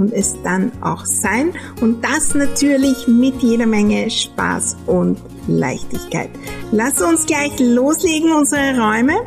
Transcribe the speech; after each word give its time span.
und 0.00 0.12
es 0.14 0.34
dann 0.42 0.72
auch 0.80 1.04
sein. 1.04 1.52
Und 1.80 2.02
das 2.02 2.34
natürlich 2.34 3.06
mit 3.06 3.42
jeder 3.42 3.66
Menge 3.66 4.10
Spaß 4.10 4.76
und 4.86 5.18
Leichtigkeit. 5.46 6.30
Lass 6.72 7.00
uns 7.02 7.26
gleich 7.26 7.52
loslegen, 7.60 8.32
unsere 8.32 8.80
Räume, 8.80 9.20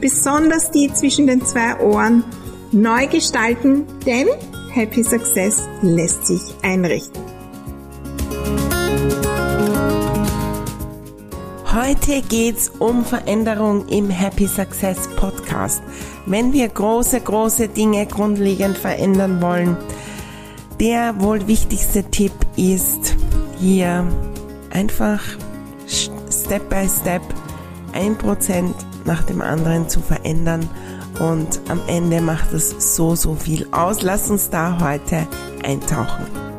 besonders 0.00 0.70
die 0.70 0.92
zwischen 0.92 1.26
den 1.26 1.44
zwei 1.44 1.78
Ohren, 1.80 2.24
neu 2.72 3.06
gestalten, 3.06 3.84
denn 4.06 4.28
Happy 4.72 5.04
Success 5.04 5.62
lässt 5.82 6.26
sich 6.26 6.42
einrichten. 6.62 7.22
Heute 11.72 12.22
geht's 12.22 12.70
um 12.78 13.04
Veränderung 13.04 13.86
im 13.88 14.08
Happy 14.08 14.46
Success 14.46 15.08
Podcast. 15.16 15.82
Wenn 16.24 16.52
wir 16.52 16.68
große, 16.68 17.20
große 17.20 17.68
Dinge 17.68 18.06
grundlegend 18.06 18.78
verändern 18.78 19.42
wollen, 19.42 19.76
der 20.80 21.20
wohl 21.20 21.46
wichtigste 21.46 22.04
Tipp 22.04 22.32
ist 22.56 23.16
hier 23.60 24.06
einfach 24.70 25.20
Step 25.86 26.68
by 26.68 26.88
Step 26.88 27.22
ein 27.92 28.16
Prozent 28.18 28.74
nach 29.04 29.22
dem 29.22 29.40
anderen 29.40 29.88
zu 29.88 30.00
verändern 30.00 30.68
und 31.20 31.60
am 31.68 31.80
Ende 31.86 32.20
macht 32.20 32.52
es 32.52 32.96
so, 32.96 33.14
so 33.14 33.34
viel 33.34 33.68
aus. 33.70 34.02
Lass 34.02 34.30
uns 34.30 34.50
da 34.50 34.78
heute 34.80 35.26
eintauchen. 35.62 36.53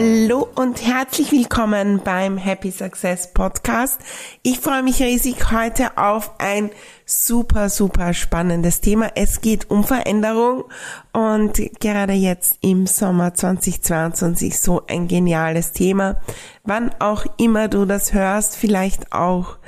Hallo 0.00 0.46
und 0.54 0.86
herzlich 0.86 1.32
willkommen 1.32 2.00
beim 2.04 2.36
Happy 2.36 2.70
Success 2.70 3.34
Podcast. 3.34 4.00
Ich 4.44 4.60
freue 4.60 4.84
mich 4.84 5.02
riesig 5.02 5.50
heute 5.50 5.98
auf 5.98 6.38
ein 6.38 6.70
super, 7.04 7.68
super 7.68 8.14
spannendes 8.14 8.80
Thema. 8.80 9.10
Es 9.16 9.40
geht 9.40 9.72
um 9.72 9.82
Veränderung 9.82 10.66
und 11.12 11.60
gerade 11.80 12.12
jetzt 12.12 12.58
im 12.60 12.86
Sommer 12.86 13.34
2022 13.34 14.60
so 14.60 14.86
ein 14.86 15.08
geniales 15.08 15.72
Thema. 15.72 16.20
Wann 16.62 16.92
auch 17.00 17.26
immer 17.36 17.66
du 17.66 17.84
das 17.84 18.12
hörst, 18.12 18.54
vielleicht 18.54 19.12
auch 19.12 19.58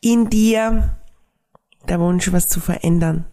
in 0.00 0.30
dir 0.30 0.96
der 1.88 1.98
Wunsch, 1.98 2.32
was 2.32 2.48
zu 2.48 2.60
verändern 2.60 3.24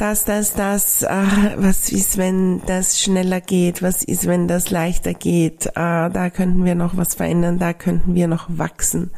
das, 0.00 0.24
das, 0.24 0.54
das, 0.54 1.02
äh, 1.02 1.26
was 1.56 1.92
ist, 1.92 2.16
wenn 2.16 2.62
das 2.64 3.00
schneller 3.00 3.40
geht, 3.40 3.82
was 3.82 4.02
ist, 4.02 4.26
wenn 4.26 4.48
das 4.48 4.70
leichter 4.70 5.12
geht, 5.12 5.66
äh, 5.66 5.72
da 5.74 6.30
könnten 6.30 6.64
wir 6.64 6.74
noch 6.74 6.96
was 6.96 7.14
verändern, 7.14 7.58
da 7.58 7.74
könnten 7.74 8.14
wir 8.14 8.26
noch 8.26 8.46
wachsen. 8.48 9.10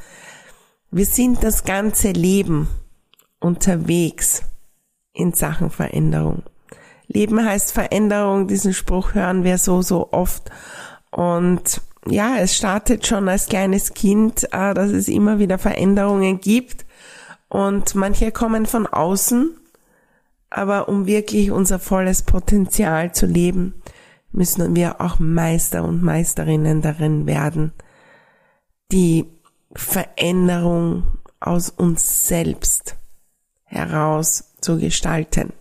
Wir 0.90 1.06
sind 1.06 1.44
das 1.44 1.64
ganze 1.64 2.10
Leben 2.10 2.68
unterwegs 3.38 4.42
in 5.12 5.32
Sachen 5.32 5.70
Veränderung. 5.70 6.42
Leben 7.06 7.44
heißt 7.44 7.72
Veränderung, 7.72 8.48
diesen 8.48 8.74
Spruch 8.74 9.14
hören 9.14 9.44
wir 9.44 9.58
so, 9.58 9.82
so 9.82 10.12
oft. 10.12 10.50
Und 11.10 11.80
ja, 12.06 12.38
es 12.38 12.56
startet 12.56 13.06
schon 13.06 13.28
als 13.28 13.46
kleines 13.46 13.94
Kind, 13.94 14.48
äh, 14.52 14.74
dass 14.74 14.90
es 14.90 15.06
immer 15.06 15.38
wieder 15.38 15.58
Veränderungen 15.58 16.40
gibt. 16.40 16.86
Und 17.48 17.94
manche 17.94 18.32
kommen 18.32 18.66
von 18.66 18.86
außen 18.88 19.58
aber 20.56 20.88
um 20.88 21.06
wirklich 21.06 21.50
unser 21.50 21.78
volles 21.78 22.22
Potenzial 22.22 23.12
zu 23.12 23.26
leben, 23.26 23.74
müssen 24.32 24.74
wir 24.74 25.00
auch 25.00 25.18
Meister 25.18 25.84
und 25.84 26.02
Meisterinnen 26.02 26.82
darin 26.82 27.26
werden, 27.26 27.72
die 28.90 29.26
Veränderung 29.74 31.04
aus 31.40 31.70
uns 31.70 32.26
selbst 32.28 32.96
heraus 33.64 34.52
zu 34.60 34.78
gestalten. 34.78 35.52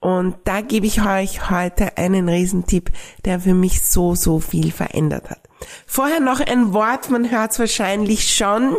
Und 0.00 0.34
da 0.44 0.62
gebe 0.62 0.86
ich 0.86 1.04
euch 1.06 1.48
heute 1.48 1.96
einen 1.96 2.28
Riesentipp, 2.28 2.90
der 3.24 3.38
für 3.38 3.54
mich 3.54 3.82
so, 3.82 4.16
so 4.16 4.40
viel 4.40 4.72
verändert 4.72 5.30
hat. 5.30 5.40
Vorher 5.86 6.18
noch 6.18 6.40
ein 6.40 6.72
Wort, 6.72 7.08
man 7.10 7.30
hört 7.30 7.52
es 7.52 7.60
wahrscheinlich 7.60 8.34
schon. 8.34 8.76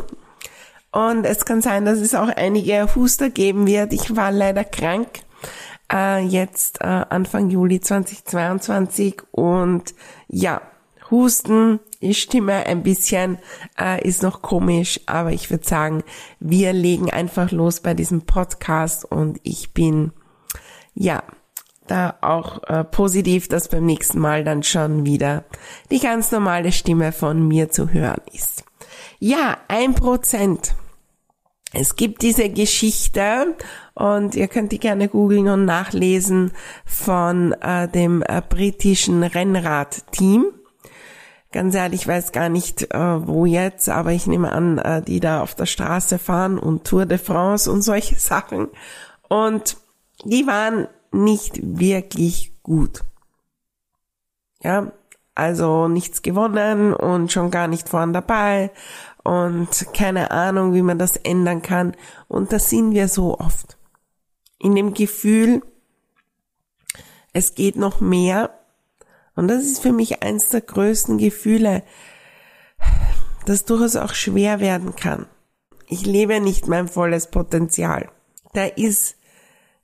Und 0.94 1.26
es 1.26 1.44
kann 1.46 1.62
sein, 1.62 1.86
dass 1.86 2.00
es 2.00 2.14
auch 2.16 2.30
einige 2.30 2.88
Huster 2.96 3.30
geben 3.30 3.66
wird. 3.68 3.94
Ich 3.94 4.16
war 4.16 4.31
leider 4.31 4.64
krank 4.64 5.08
äh, 5.92 6.24
jetzt 6.24 6.81
äh, 6.81 6.86
Anfang 6.86 7.50
Juli 7.50 7.81
2022 7.81 9.22
und 9.32 9.94
ja, 10.28 10.62
Husten, 11.12 11.80
die 12.02 12.14
Stimme 12.14 12.66
ein 12.66 12.84
bisschen 12.84 13.38
äh, 13.80 14.08
ist 14.08 14.24
noch 14.24 14.42
komisch, 14.42 15.00
aber 15.06 15.32
ich 15.32 15.50
würde 15.50 15.68
sagen, 15.68 16.03
wir 16.40 16.74
legen 16.74 17.12
einfach 17.12 17.52
los 17.52 17.82
bei 17.82 17.94
diesem 17.94 18.22
Podcast 18.22 19.06
und 19.06 19.40
ich 19.44 19.74
bin 19.74 20.12
ja 20.94 21.24
da 21.88 22.16
auch 22.22 22.64
äh, 22.64 22.84
positiv, 22.84 23.48
dass 23.48 23.68
beim 23.68 23.86
nächsten 23.86 24.20
Mal 24.20 24.44
dann 24.44 24.64
schon 24.64 25.06
wieder 25.06 25.44
die 25.92 26.00
ganz 26.00 26.32
normale 26.32 26.72
Stimme 26.72 27.12
von 27.12 27.48
mir 27.48 27.70
zu 27.70 27.92
hören 27.92 28.22
ist. 28.32 28.64
Ja, 29.20 29.58
ein 29.68 29.94
Prozent 29.94 30.76
es 31.73 31.95
gibt 31.95 32.22
diese 32.22 32.50
Geschichte 32.50 33.56
und 33.95 34.35
ihr 34.35 34.47
könnt 34.47 34.72
die 34.72 34.79
gerne 34.79 35.09
googeln 35.09 35.47
und 35.50 35.66
nachlesen 35.66 36.51
von 36.85 37.53
äh, 37.53 37.88
dem 37.88 38.23
äh, 38.28 38.41
britischen 38.47 39.23
Rennradteam. 39.23 40.45
Ganz 41.51 41.73
ehrlich, 41.75 42.01
ich 42.01 42.07
weiß 42.07 42.31
gar 42.31 42.50
nicht, 42.50 42.94
äh, 42.94 43.28
wo 43.28 43.45
jetzt, 43.45 43.89
aber 43.89 44.11
ich 44.11 44.28
nehme 44.28 44.51
an, 44.51 44.78
äh, 44.78 45.01
die 45.01 45.19
da 45.19 45.41
auf 45.41 45.56
der 45.56 45.66
Straße 45.66 46.19
fahren 46.19 46.59
und 46.59 46.84
Tour 46.84 47.07
de 47.07 47.17
France 47.17 47.72
und 47.72 47.81
solche 47.81 48.16
Sachen. 48.19 48.69
Und 49.28 49.78
die 50.23 50.45
waren 50.45 50.88
nicht 51.11 51.59
wirklich 51.61 52.53
gut. 52.61 53.03
Ja, 54.61 54.91
also 55.36 55.88
nichts 55.88 56.22
gewonnen 56.22 56.94
und 56.94 57.32
schon 57.32 57.52
gar 57.52 57.68
nicht 57.68 57.90
vorn 57.90 58.14
dabei 58.14 58.72
und 59.24 59.88
keine 59.94 60.32
Ahnung, 60.32 60.74
wie 60.74 60.82
man 60.82 61.00
das 61.00 61.18
ändern 61.18 61.62
kann. 61.62 61.96
Und 62.28 62.52
da 62.52 62.60
sind 62.60 62.92
wir 62.92 63.08
so 63.08 63.40
oft. 63.40 63.78
In 64.60 64.76
dem 64.76 64.94
Gefühl, 64.94 65.62
es 67.32 67.56
geht 67.56 67.76
noch 67.76 68.00
mehr. 68.00 68.60
Und 69.36 69.48
das 69.48 69.64
ist 69.64 69.82
für 69.82 69.92
mich 69.92 70.22
eins 70.22 70.50
der 70.50 70.62
größten 70.62 71.18
Gefühle, 71.18 71.84
das 73.46 73.66
durchaus 73.66 73.96
auch 73.96 74.14
schwer 74.14 74.60
werden 74.60 74.96
kann. 74.96 75.26
Ich 75.88 76.06
lebe 76.06 76.40
nicht 76.40 76.68
mein 76.68 76.88
volles 76.88 77.28
Potenzial. 77.32 78.10
Da 78.54 78.66
ist 78.66 79.16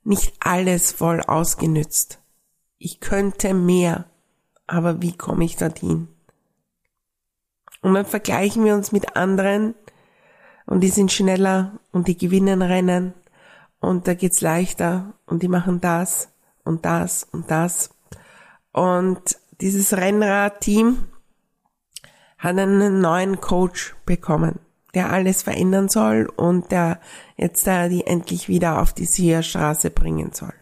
nicht 0.04 0.34
alles 0.40 0.92
voll 0.92 1.20
ausgenützt. 1.20 2.20
Ich 2.78 3.00
könnte 3.00 3.52
mehr, 3.52 4.09
aber 4.70 5.02
wie 5.02 5.16
komme 5.16 5.44
ich 5.44 5.56
dorthin? 5.56 6.08
Und 7.82 7.94
dann 7.94 8.06
vergleichen 8.06 8.64
wir 8.64 8.74
uns 8.74 8.92
mit 8.92 9.16
anderen 9.16 9.74
und 10.64 10.80
die 10.82 10.88
sind 10.88 11.10
schneller 11.10 11.72
und 11.92 12.06
die 12.06 12.16
gewinnen 12.16 12.62
Rennen 12.62 13.14
und 13.80 14.06
da 14.06 14.14
geht's 14.14 14.40
leichter 14.40 15.14
und 15.26 15.42
die 15.42 15.48
machen 15.48 15.80
das 15.80 16.28
und 16.62 16.84
das 16.84 17.24
und 17.32 17.50
das. 17.50 17.90
Und 18.72 19.38
dieses 19.60 19.96
Rennradteam 19.96 21.08
hat 22.38 22.56
einen 22.56 23.00
neuen 23.00 23.40
Coach 23.40 23.96
bekommen, 24.06 24.60
der 24.94 25.10
alles 25.10 25.42
verändern 25.42 25.88
soll 25.88 26.30
und 26.36 26.70
der 26.70 27.00
jetzt 27.36 27.66
da 27.66 27.88
die 27.88 28.06
endlich 28.06 28.48
wieder 28.48 28.80
auf 28.80 28.92
die 28.92 29.06
Sierstraße 29.06 29.90
bringen 29.90 30.32
soll. 30.32 30.59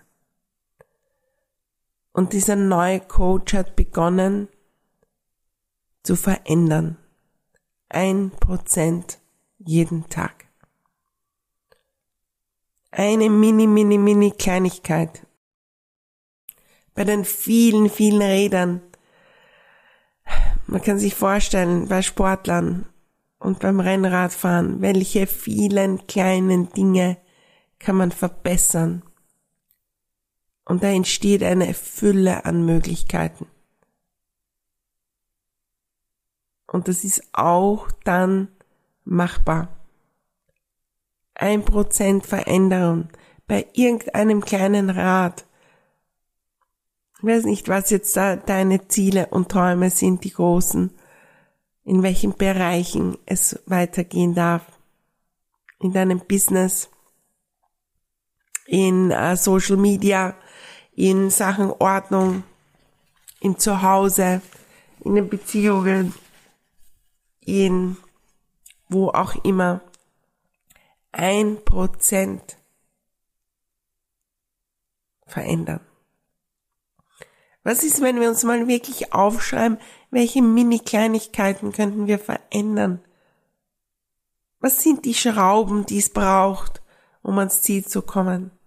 Und 2.19 2.33
dieser 2.33 2.57
neue 2.57 2.99
Coach 2.99 3.55
hat 3.55 3.77
begonnen 3.77 4.49
zu 6.03 6.17
verändern 6.17 6.97
ein 7.89 8.33
Prozent 8.33 9.21
jeden 9.59 10.09
Tag. 10.09 10.47
Eine 12.91 13.31
mini, 13.31 13.69
mini, 13.69 13.99
mini 13.99 14.33
Kleinigkeit. 14.33 15.29
Bei 16.93 17.05
den 17.05 17.25
vielen, 17.25 17.89
vielen 17.89 18.21
Rädern. 18.21 18.83
Man 20.67 20.83
kann 20.83 20.99
sich 20.99 21.15
vorstellen, 21.15 21.87
bei 21.87 22.03
Sportlern 22.03 22.89
und 23.39 23.61
beim 23.61 23.79
Rennradfahren, 23.79 24.81
welche 24.83 25.29
vielen 25.29 26.09
kleinen 26.09 26.69
Dinge 26.71 27.17
kann 27.79 27.95
man 27.95 28.11
verbessern. 28.11 29.08
Und 30.69 30.83
da 30.83 30.89
entsteht 30.89 31.43
eine 31.43 31.73
Fülle 31.73 32.45
an 32.45 32.67
Möglichkeiten. 32.67 33.47
Und 36.67 36.89
das 36.89 37.05
ist 37.05 37.23
auch 37.33 37.91
dann 38.05 38.49
machbar. 39.05 39.69
Ein 41.35 41.65
Prozent 41.65 42.27
Veränderung 42.27 43.09
bei 43.47 43.67
irgendeinem 43.73 44.43
kleinen 44.45 44.91
Rat. 44.91 45.47
Ich 47.17 47.25
weiß 47.25 47.45
nicht, 47.47 47.69
was 47.69 47.89
jetzt 47.89 48.15
da 48.19 48.37
deine 48.37 48.89
Ziele 48.89 49.29
und 49.29 49.49
Träume 49.49 49.89
sind, 49.89 50.23
die 50.23 50.35
großen, 50.35 50.91
in 51.85 52.03
welchen 52.03 52.37
Bereichen 52.37 53.17
es 53.25 53.59
weitergehen 53.65 54.35
darf. 54.35 54.67
In 55.81 55.95
deinem 55.95 56.21
Business, 56.21 56.91
in 58.67 59.11
äh, 59.11 59.35
Social 59.35 59.79
Media, 59.79 60.37
in 60.99 61.31
Sachen 61.31 61.71
Ordnung, 61.71 62.43
in 63.39 63.57
Zuhause, 63.57 64.43
in 64.99 65.15
den 65.15 65.29
Beziehungen, 65.29 66.13
in 67.39 67.97
wo 68.89 69.11
auch 69.11 69.37
immer. 69.45 69.81
Ein 71.13 71.65
Prozent 71.65 72.59
verändern. 75.25 75.87
Was 77.63 77.85
ist, 77.85 78.03
wenn 78.03 78.21
wir 78.21 78.29
uns 78.29 78.43
mal 78.43 78.67
wirklich 78.67 79.13
aufschreiben, 79.13 79.79
welche 80.11 80.43
Mini-Kleinigkeiten 80.43 81.71
könnten 81.71 82.09
wir 82.09 82.19
verändern? 82.19 83.05
Was 84.59 84.83
sind 84.83 85.05
die 85.05 85.15
Schrauben, 85.15 85.87
die 85.87 85.99
es 85.99 86.13
braucht, 86.13 86.83
um 87.23 87.39
ans 87.39 87.63
Ziel 87.63 87.87
zu 87.87 88.03
kommen? 88.03 88.58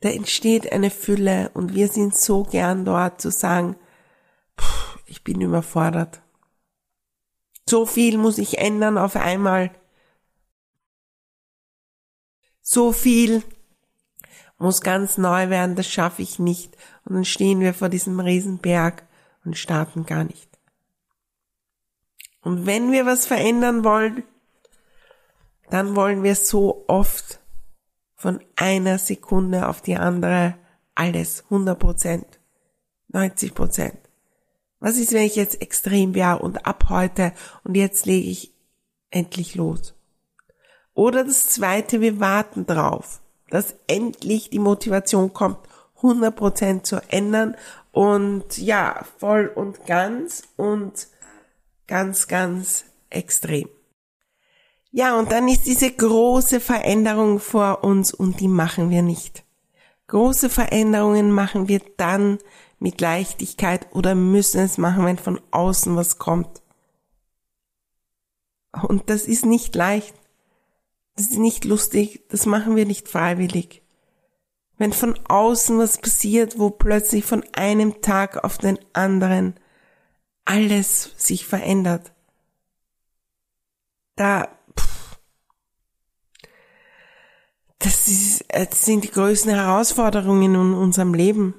Da 0.00 0.10
entsteht 0.10 0.72
eine 0.72 0.90
Fülle 0.90 1.50
und 1.54 1.74
wir 1.74 1.88
sind 1.88 2.14
so 2.14 2.42
gern 2.42 2.84
dort 2.84 3.20
zu 3.20 3.30
sagen, 3.30 3.76
ich 5.06 5.24
bin 5.24 5.40
überfordert. 5.40 6.20
So 7.68 7.86
viel 7.86 8.18
muss 8.18 8.38
ich 8.38 8.58
ändern 8.58 8.98
auf 8.98 9.16
einmal. 9.16 9.70
So 12.60 12.92
viel 12.92 13.42
muss 14.58 14.80
ganz 14.80 15.18
neu 15.18 15.50
werden, 15.50 15.76
das 15.76 15.88
schaffe 15.88 16.22
ich 16.22 16.38
nicht. 16.38 16.76
Und 17.04 17.14
dann 17.14 17.24
stehen 17.24 17.60
wir 17.60 17.74
vor 17.74 17.88
diesem 17.88 18.20
Riesenberg 18.20 19.06
und 19.44 19.56
starten 19.56 20.06
gar 20.06 20.24
nicht. 20.24 20.48
Und 22.42 22.66
wenn 22.66 22.92
wir 22.92 23.06
was 23.06 23.26
verändern 23.26 23.84
wollen, 23.84 24.22
dann 25.70 25.96
wollen 25.96 26.22
wir 26.22 26.36
so 26.36 26.84
oft 26.86 27.40
von 28.16 28.40
einer 28.56 28.98
Sekunde 28.98 29.68
auf 29.68 29.82
die 29.82 29.96
andere 29.96 30.54
alles 30.94 31.44
100 31.44 31.78
Prozent, 31.78 32.40
90 33.08 33.54
Prozent. 33.54 33.98
Was 34.80 34.96
ist, 34.96 35.12
wenn 35.12 35.22
ich 35.22 35.36
jetzt 35.36 35.60
extrem 35.62 36.14
wäre 36.14 36.38
und 36.38 36.66
ab 36.66 36.86
heute 36.88 37.32
und 37.64 37.76
jetzt 37.76 38.06
lege 38.06 38.28
ich 38.28 38.52
endlich 39.10 39.54
los? 39.54 39.94
Oder 40.94 41.24
das 41.24 41.48
zweite, 41.48 42.00
wir 42.00 42.20
warten 42.20 42.66
drauf, 42.66 43.20
dass 43.50 43.74
endlich 43.86 44.50
die 44.50 44.58
Motivation 44.58 45.32
kommt, 45.32 45.58
100 45.96 46.34
Prozent 46.34 46.86
zu 46.86 47.00
ändern 47.08 47.56
und 47.92 48.58
ja, 48.58 49.04
voll 49.18 49.46
und 49.54 49.86
ganz 49.86 50.42
und 50.56 51.08
ganz, 51.86 52.28
ganz 52.28 52.84
extrem. 53.10 53.68
Ja, 54.90 55.18
und 55.18 55.32
dann 55.32 55.48
ist 55.48 55.66
diese 55.66 55.90
große 55.90 56.60
Veränderung 56.60 57.38
vor 57.38 57.84
uns 57.84 58.14
und 58.14 58.40
die 58.40 58.48
machen 58.48 58.90
wir 58.90 59.02
nicht. 59.02 59.44
Große 60.06 60.48
Veränderungen 60.48 61.30
machen 61.32 61.68
wir 61.68 61.80
dann 61.96 62.38
mit 62.78 63.00
Leichtigkeit 63.00 63.88
oder 63.92 64.14
müssen 64.14 64.60
es 64.60 64.78
machen, 64.78 65.04
wenn 65.04 65.18
von 65.18 65.40
außen 65.50 65.96
was 65.96 66.18
kommt. 66.18 66.62
Und 68.82 69.10
das 69.10 69.24
ist 69.24 69.44
nicht 69.44 69.74
leicht. 69.74 70.14
Das 71.16 71.26
ist 71.26 71.38
nicht 71.38 71.64
lustig. 71.64 72.24
Das 72.28 72.46
machen 72.46 72.76
wir 72.76 72.86
nicht 72.86 73.08
freiwillig. 73.08 73.82
Wenn 74.78 74.92
von 74.92 75.18
außen 75.26 75.78
was 75.78 75.98
passiert, 75.98 76.58
wo 76.58 76.70
plötzlich 76.70 77.24
von 77.24 77.42
einem 77.54 78.02
Tag 78.02 78.44
auf 78.44 78.58
den 78.58 78.78
anderen 78.92 79.58
alles 80.44 81.12
sich 81.16 81.46
verändert, 81.46 82.12
da 84.16 84.48
das, 87.78 88.08
ist, 88.08 88.44
das 88.48 88.84
sind 88.84 89.04
die 89.04 89.10
größten 89.10 89.52
Herausforderungen 89.52 90.54
in 90.54 90.74
unserem 90.74 91.14
Leben. 91.14 91.54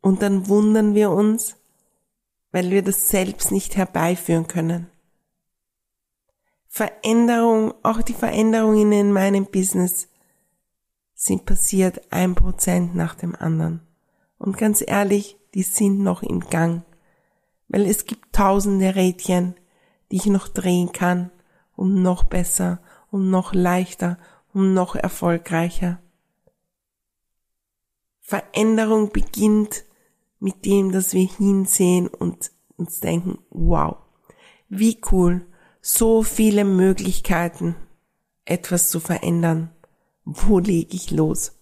Und 0.00 0.22
dann 0.22 0.48
wundern 0.48 0.94
wir 0.94 1.10
uns, 1.10 1.56
weil 2.52 2.70
wir 2.70 2.82
das 2.82 3.08
selbst 3.08 3.52
nicht 3.52 3.76
herbeiführen 3.76 4.46
können. 4.46 4.88
Veränderung, 6.68 7.74
auch 7.82 8.00
die 8.02 8.14
Veränderungen 8.14 8.92
in 8.92 9.12
meinem 9.12 9.46
Business 9.46 10.08
sind 11.14 11.44
passiert 11.44 12.00
ein 12.10 12.34
Prozent 12.34 12.94
nach 12.94 13.14
dem 13.14 13.34
anderen. 13.34 13.82
Und 14.38 14.56
ganz 14.56 14.82
ehrlich, 14.86 15.36
die 15.52 15.62
sind 15.62 15.98
noch 15.98 16.22
im 16.22 16.40
Gang. 16.40 16.82
Weil 17.68 17.86
es 17.86 18.06
gibt 18.06 18.32
tausende 18.32 18.94
Rädchen, 18.94 19.54
die 20.10 20.16
ich 20.16 20.26
noch 20.26 20.48
drehen 20.48 20.92
kann, 20.92 21.30
um 21.76 22.02
noch 22.02 22.24
besser, 22.24 22.80
um 23.10 23.30
noch 23.30 23.52
leichter 23.52 24.18
und 24.52 24.74
noch 24.74 24.94
erfolgreicher. 24.94 26.00
Veränderung 28.20 29.10
beginnt 29.10 29.84
mit 30.38 30.64
dem, 30.64 30.92
dass 30.92 31.12
wir 31.12 31.26
hinsehen 31.26 32.08
und 32.08 32.50
uns 32.76 33.00
denken, 33.00 33.38
wow, 33.50 33.96
wie 34.68 35.00
cool, 35.10 35.46
so 35.80 36.22
viele 36.22 36.64
Möglichkeiten, 36.64 37.76
etwas 38.44 38.90
zu 38.90 39.00
verändern. 39.00 39.70
Wo 40.24 40.58
lege 40.58 40.94
ich 40.94 41.10
los? 41.10 41.52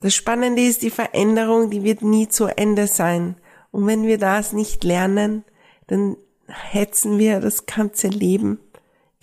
Das 0.00 0.14
Spannende 0.14 0.62
ist, 0.62 0.82
die 0.82 0.90
Veränderung, 0.90 1.70
die 1.70 1.82
wird 1.82 2.02
nie 2.02 2.28
zu 2.28 2.46
Ende 2.46 2.86
sein. 2.86 3.36
Und 3.70 3.86
wenn 3.86 4.04
wir 4.04 4.18
das 4.18 4.52
nicht 4.52 4.84
lernen, 4.84 5.44
dann 5.86 6.16
hetzen 6.46 7.18
wir 7.18 7.40
das 7.40 7.66
ganze 7.66 8.08
Leben 8.08 8.60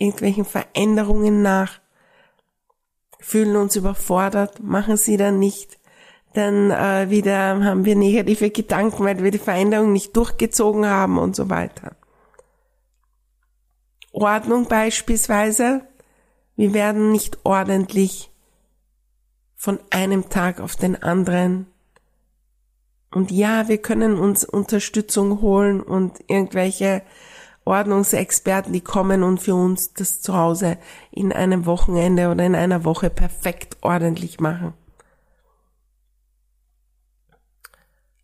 irgendwelchen 0.04 0.44
Veränderungen 0.44 1.42
nach, 1.42 1.80
fühlen 3.20 3.56
uns 3.56 3.76
überfordert, 3.76 4.62
machen 4.62 4.96
sie 4.96 5.16
dann 5.16 5.38
nicht, 5.38 5.78
dann 6.34 6.70
äh, 6.70 7.10
wieder 7.10 7.64
haben 7.64 7.84
wir 7.84 7.96
negative 7.96 8.50
Gedanken, 8.50 9.04
weil 9.04 9.22
wir 9.22 9.30
die 9.30 9.38
Veränderung 9.38 9.92
nicht 9.92 10.16
durchgezogen 10.16 10.86
haben 10.86 11.18
und 11.18 11.34
so 11.34 11.48
weiter. 11.48 11.96
Ordnung 14.12 14.68
beispielsweise, 14.68 15.82
wir 16.56 16.74
werden 16.74 17.10
nicht 17.10 17.38
ordentlich 17.44 18.30
von 19.56 19.78
einem 19.90 20.28
Tag 20.28 20.60
auf 20.60 20.76
den 20.76 21.02
anderen. 21.02 21.66
Und 23.10 23.30
ja, 23.30 23.68
wir 23.68 23.78
können 23.78 24.18
uns 24.18 24.44
Unterstützung 24.44 25.40
holen 25.40 25.80
und 25.80 26.18
irgendwelche 26.28 27.02
Ordnungsexperten, 27.64 28.72
die 28.72 28.80
kommen 28.80 29.22
und 29.22 29.38
für 29.38 29.54
uns 29.54 29.92
das 29.94 30.20
zu 30.20 30.36
Hause 30.36 30.78
in 31.10 31.32
einem 31.32 31.66
Wochenende 31.66 32.30
oder 32.30 32.44
in 32.44 32.54
einer 32.54 32.84
Woche 32.84 33.10
perfekt 33.10 33.78
ordentlich 33.80 34.40
machen. 34.40 34.74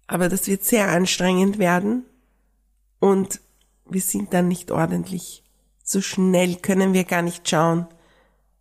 Aber 0.06 0.28
das 0.28 0.46
wird 0.46 0.64
sehr 0.64 0.88
anstrengend 0.88 1.58
werden 1.58 2.04
und 2.98 3.40
wir 3.88 4.02
sind 4.02 4.34
dann 4.34 4.48
nicht 4.48 4.70
ordentlich. 4.70 5.42
So 5.82 6.00
schnell 6.00 6.56
können 6.56 6.92
wir 6.92 7.04
gar 7.04 7.22
nicht 7.22 7.48
schauen, 7.48 7.86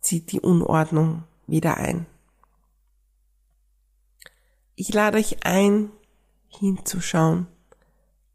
zieht 0.00 0.32
die 0.32 0.40
Unordnung 0.40 1.24
wieder 1.46 1.76
ein. 1.76 2.06
Ich 4.76 4.94
lade 4.94 5.18
euch 5.18 5.44
ein, 5.44 5.90
hinzuschauen 6.48 7.46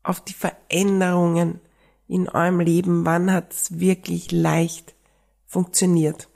auf 0.04 0.22
die 0.22 0.34
Veränderungen, 0.34 1.60
in 2.08 2.30
eurem 2.30 2.60
Leben, 2.60 3.06
wann 3.06 3.32
hat 3.32 3.54
es 3.54 3.80
wirklich 3.80 4.32
leicht 4.32 4.96
funktioniert. 5.46 6.30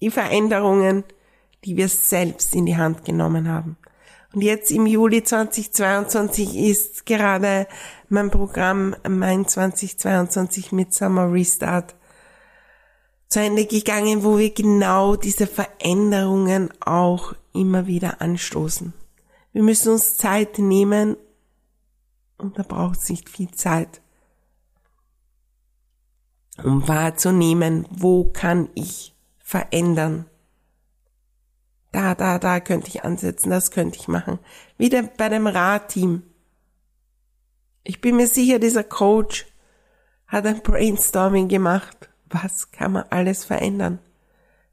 Die 0.00 0.10
Veränderungen, 0.10 1.04
die 1.64 1.76
wir 1.76 1.88
selbst 1.88 2.54
in 2.54 2.66
die 2.66 2.76
Hand 2.76 3.04
genommen 3.04 3.48
haben. 3.48 3.76
Und 4.34 4.42
jetzt 4.42 4.70
im 4.70 4.86
Juli 4.86 5.22
2022 5.22 6.56
ist 6.56 7.04
gerade 7.04 7.66
mein 8.08 8.30
Programm 8.30 8.96
Mein 9.06 9.46
2022 9.46 10.72
mit 10.72 10.94
Summer 10.94 11.30
Restart 11.30 11.94
zu 13.28 13.40
Ende 13.40 13.66
gegangen, 13.66 14.24
wo 14.24 14.38
wir 14.38 14.52
genau 14.52 15.16
diese 15.16 15.46
Veränderungen 15.46 16.70
auch 16.80 17.34
immer 17.52 17.86
wieder 17.86 18.20
anstoßen. 18.20 18.92
Wir 19.52 19.62
müssen 19.62 19.92
uns 19.92 20.16
Zeit 20.16 20.58
nehmen 20.58 21.16
und 22.38 22.58
da 22.58 22.62
braucht 22.62 23.00
es 23.00 23.08
nicht 23.10 23.28
viel 23.28 23.50
Zeit 23.50 24.02
um 26.64 26.86
wahrzunehmen, 26.88 27.86
wo 27.90 28.24
kann 28.24 28.68
ich 28.74 29.14
verändern. 29.38 30.26
Da, 31.92 32.14
da, 32.14 32.38
da 32.38 32.60
könnte 32.60 32.88
ich 32.88 33.04
ansetzen, 33.04 33.50
das 33.50 33.70
könnte 33.70 33.98
ich 33.98 34.08
machen. 34.08 34.38
Wieder 34.78 35.02
bei 35.02 35.28
dem 35.28 35.46
Radteam. 35.46 36.22
Ich 37.84 38.00
bin 38.00 38.16
mir 38.16 38.26
sicher, 38.26 38.58
dieser 38.58 38.84
Coach 38.84 39.46
hat 40.26 40.46
ein 40.46 40.62
Brainstorming 40.62 41.48
gemacht. 41.48 42.08
Was 42.30 42.70
kann 42.70 42.92
man 42.92 43.04
alles 43.10 43.44
verändern? 43.44 43.98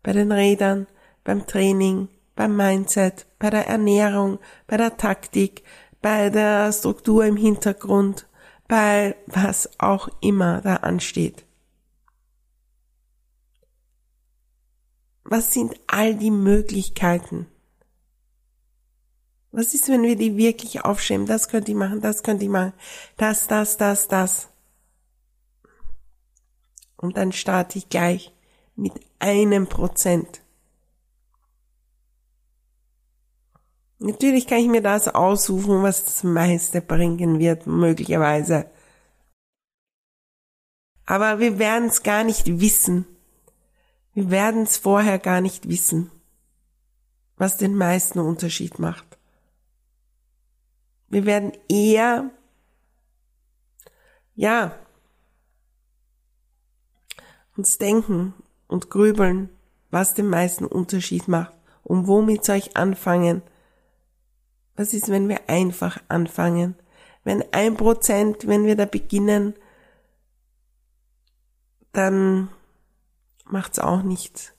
Bei 0.02 0.14
den 0.14 0.32
Rädern, 0.32 0.88
beim 1.26 1.46
Training, 1.46 2.08
beim 2.36 2.56
Mindset, 2.56 3.28
bei 3.38 3.50
der 3.50 3.68
Ernährung, 3.68 4.40
bei 4.66 4.78
der 4.78 4.96
Taktik, 4.96 5.64
bei 6.02 6.30
der 6.30 6.72
Struktur 6.72 7.26
im 7.26 7.36
Hintergrund, 7.36 8.28
bei 8.70 9.18
was 9.26 9.70
auch 9.78 10.08
immer 10.22 10.62
da 10.62 10.78
ansteht. 10.78 11.46
Was 15.32 15.54
sind 15.54 15.80
all 15.86 16.16
die 16.16 16.32
Möglichkeiten? 16.32 17.46
Was 19.52 19.76
ist, 19.76 19.88
wenn 19.88 20.02
wir 20.02 20.16
die 20.16 20.38
wirklich 20.38 20.84
aufschreiben? 20.84 21.28
Das 21.28 21.50
könnte 21.50 21.70
ich 21.70 21.78
machen, 21.78 22.02
das 22.02 22.24
könnte 22.24 22.46
ich 22.46 22.50
machen, 22.50 22.74
das, 23.16 23.46
das, 23.46 23.78
das, 23.78 24.08
das. 24.08 24.50
Und 26.98 27.16
dann 27.16 27.32
starte 27.32 27.78
ich 27.78 27.90
gleich 27.90 28.34
mit 28.76 28.94
einem 29.20 29.68
Prozent. 29.68 30.42
Natürlich 34.00 34.48
kann 34.48 34.58
ich 34.58 34.68
mir 34.68 34.82
das 34.82 35.10
aussuchen, 35.10 35.84
was 35.84 36.06
das 36.06 36.24
meiste 36.24 36.82
bringen 36.82 37.38
wird, 37.38 37.68
möglicherweise. 37.68 38.66
Aber 41.06 41.38
wir 41.38 41.60
werden 41.60 41.90
es 41.90 42.02
gar 42.02 42.24
nicht 42.24 42.60
wissen. 42.60 43.06
Wir 44.20 44.32
werden 44.32 44.64
es 44.64 44.76
vorher 44.76 45.18
gar 45.18 45.40
nicht 45.40 45.70
wissen, 45.70 46.12
was 47.38 47.56
den 47.56 47.74
meisten 47.74 48.20
Unterschied 48.20 48.78
macht. 48.78 49.18
Wir 51.08 51.26
werden 51.26 51.54
eher, 51.70 52.30
ja, 54.36 54.78
uns 57.56 57.78
denken 57.78 58.34
und 58.68 58.90
grübeln, 58.90 59.48
was 59.90 60.16
den 60.16 60.28
meisten 60.28 60.66
Unterschied 60.66 61.30
macht 61.30 61.54
und 61.84 62.08
womit 62.08 62.44
soll 62.44 62.58
ich 62.58 62.76
anfangen. 62.76 63.42
Was 64.76 64.94
ist, 64.94 65.08
wenn 65.08 65.30
wir 65.30 65.48
einfach 65.48 65.98
anfangen? 66.10 66.76
Wenn 67.24 67.42
ein 67.54 67.78
Prozent, 67.78 68.48
wenn 68.48 68.66
wir 68.66 68.76
da 68.76 68.84
beginnen, 68.84 69.54
dann 71.94 72.50
macht's 73.52 73.80
auch 73.80 74.04
nichts, 74.04 74.54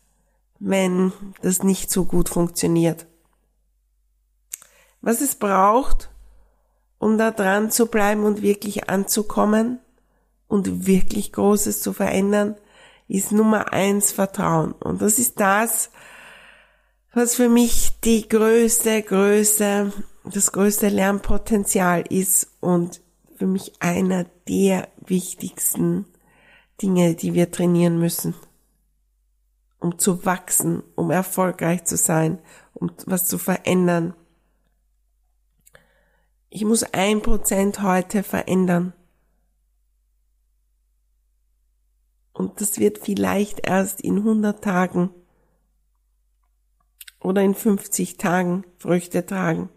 wenn 0.58 1.12
das 1.42 1.62
nicht 1.62 1.90
so 1.90 2.04
gut 2.04 2.28
funktioniert. 2.28 3.06
Was 5.00 5.20
es 5.20 5.34
braucht, 5.34 6.10
um 6.98 7.16
da 7.16 7.30
dran 7.30 7.70
zu 7.70 7.86
bleiben 7.86 8.24
und 8.24 8.42
wirklich 8.42 8.90
anzukommen 8.90 9.80
und 10.48 10.86
wirklich 10.86 11.32
Großes 11.32 11.80
zu 11.80 11.92
verändern, 11.92 12.56
ist 13.08 13.32
Nummer 13.32 13.72
eins 13.72 14.12
Vertrauen. 14.12 14.72
Und 14.72 15.00
das 15.00 15.18
ist 15.18 15.40
das, 15.40 15.90
was 17.12 17.34
für 17.34 17.48
mich 17.48 17.98
die 18.00 18.28
größte, 18.28 19.02
größte, 19.02 19.92
das 20.24 20.52
größte 20.52 20.88
Lernpotenzial 20.88 22.04
ist 22.08 22.48
und 22.60 23.00
für 23.36 23.46
mich 23.46 23.72
einer 23.80 24.26
der 24.46 24.88
wichtigsten 25.04 26.04
Dinge, 26.82 27.14
die 27.14 27.34
wir 27.34 27.50
trainieren 27.50 27.98
müssen, 27.98 28.34
um 29.80 29.98
zu 29.98 30.24
wachsen, 30.24 30.82
um 30.94 31.10
erfolgreich 31.10 31.84
zu 31.84 31.96
sein, 31.96 32.38
um 32.74 32.92
was 33.06 33.26
zu 33.26 33.38
verändern. 33.38 34.14
Ich 36.50 36.64
muss 36.64 36.82
ein 36.82 37.22
Prozent 37.22 37.82
heute 37.82 38.22
verändern. 38.22 38.92
Und 42.32 42.60
das 42.60 42.78
wird 42.78 42.98
vielleicht 42.98 43.66
erst 43.66 44.00
in 44.00 44.18
100 44.18 44.62
Tagen 44.62 45.10
oder 47.20 47.42
in 47.42 47.54
50 47.54 48.16
Tagen 48.16 48.64
Früchte 48.78 49.24
tragen. 49.24 49.68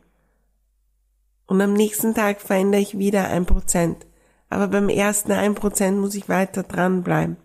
Und 1.46 1.62
am 1.62 1.74
nächsten 1.74 2.16
Tag 2.16 2.42
verändere 2.42 2.82
ich 2.82 2.98
wieder 2.98 3.28
ein 3.28 3.46
Prozent. 3.46 4.08
Aber 4.50 4.68
beim 4.68 4.90
ersten 4.90 5.32
ein 5.32 5.56
Prozent 5.56 6.00
muss 6.00 6.16
ich 6.16 6.30
weiter 6.30 6.64
dranbleiben. 6.64 7.38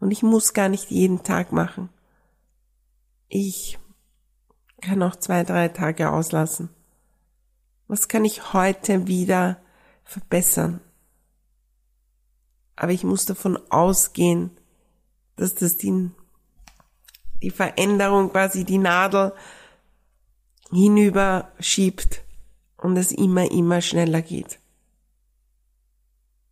Und 0.00 0.10
ich 0.10 0.22
muss 0.22 0.54
gar 0.54 0.68
nicht 0.68 0.90
jeden 0.90 1.22
Tag 1.22 1.52
machen. 1.52 1.88
Ich 3.28 3.78
kann 4.80 5.02
auch 5.02 5.16
zwei, 5.16 5.44
drei 5.44 5.68
Tage 5.68 6.10
auslassen. 6.10 6.70
Was 7.88 8.08
kann 8.08 8.24
ich 8.24 8.52
heute 8.52 9.06
wieder 9.06 9.60
verbessern? 10.04 10.80
aber 12.78 12.92
ich 12.92 13.02
muss 13.02 13.24
davon 13.24 13.58
ausgehen, 13.70 14.50
dass 15.36 15.54
das 15.54 15.76
die, 15.76 16.10
die 17.42 17.50
Veränderung 17.50 18.30
quasi 18.30 18.64
die 18.64 18.78
Nadel 18.78 19.32
hinüber 20.70 21.50
schiebt 21.58 22.22
und 22.76 22.96
es 22.96 23.10
immer, 23.10 23.50
immer 23.50 23.80
schneller 23.80 24.22
geht. 24.22 24.60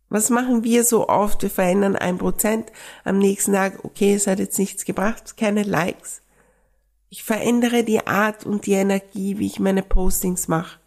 Was 0.09 0.29
machen 0.29 0.63
wir 0.63 0.83
so 0.83 1.09
oft? 1.09 1.41
Wir 1.41 1.49
verändern 1.49 1.95
ein 1.95 2.17
Prozent. 2.17 2.71
Am 3.03 3.17
nächsten 3.17 3.53
Tag, 3.53 3.83
okay, 3.83 4.13
es 4.13 4.27
hat 4.27 4.39
jetzt 4.39 4.57
nichts 4.57 4.85
gebracht, 4.85 5.35
keine 5.37 5.63
Likes. 5.63 6.21
Ich 7.09 7.23
verändere 7.23 7.83
die 7.83 8.05
Art 8.07 8.45
und 8.45 8.65
die 8.65 8.73
Energie, 8.73 9.37
wie 9.37 9.47
ich 9.47 9.59
meine 9.59 9.83
Postings 9.83 10.47
mache. 10.47 10.79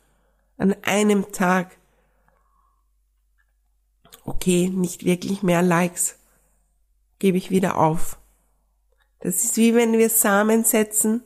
An 0.56 0.74
einem 0.82 1.32
Tag 1.32 1.78
okay, 4.30 4.68
nicht 4.68 5.04
wirklich 5.04 5.42
mehr 5.42 5.62
Likes, 5.62 6.16
gebe 7.18 7.36
ich 7.36 7.50
wieder 7.50 7.76
auf. 7.76 8.18
Das 9.20 9.44
ist 9.44 9.56
wie 9.56 9.74
wenn 9.74 9.92
wir 9.92 10.08
Samen 10.08 10.64
setzen 10.64 11.22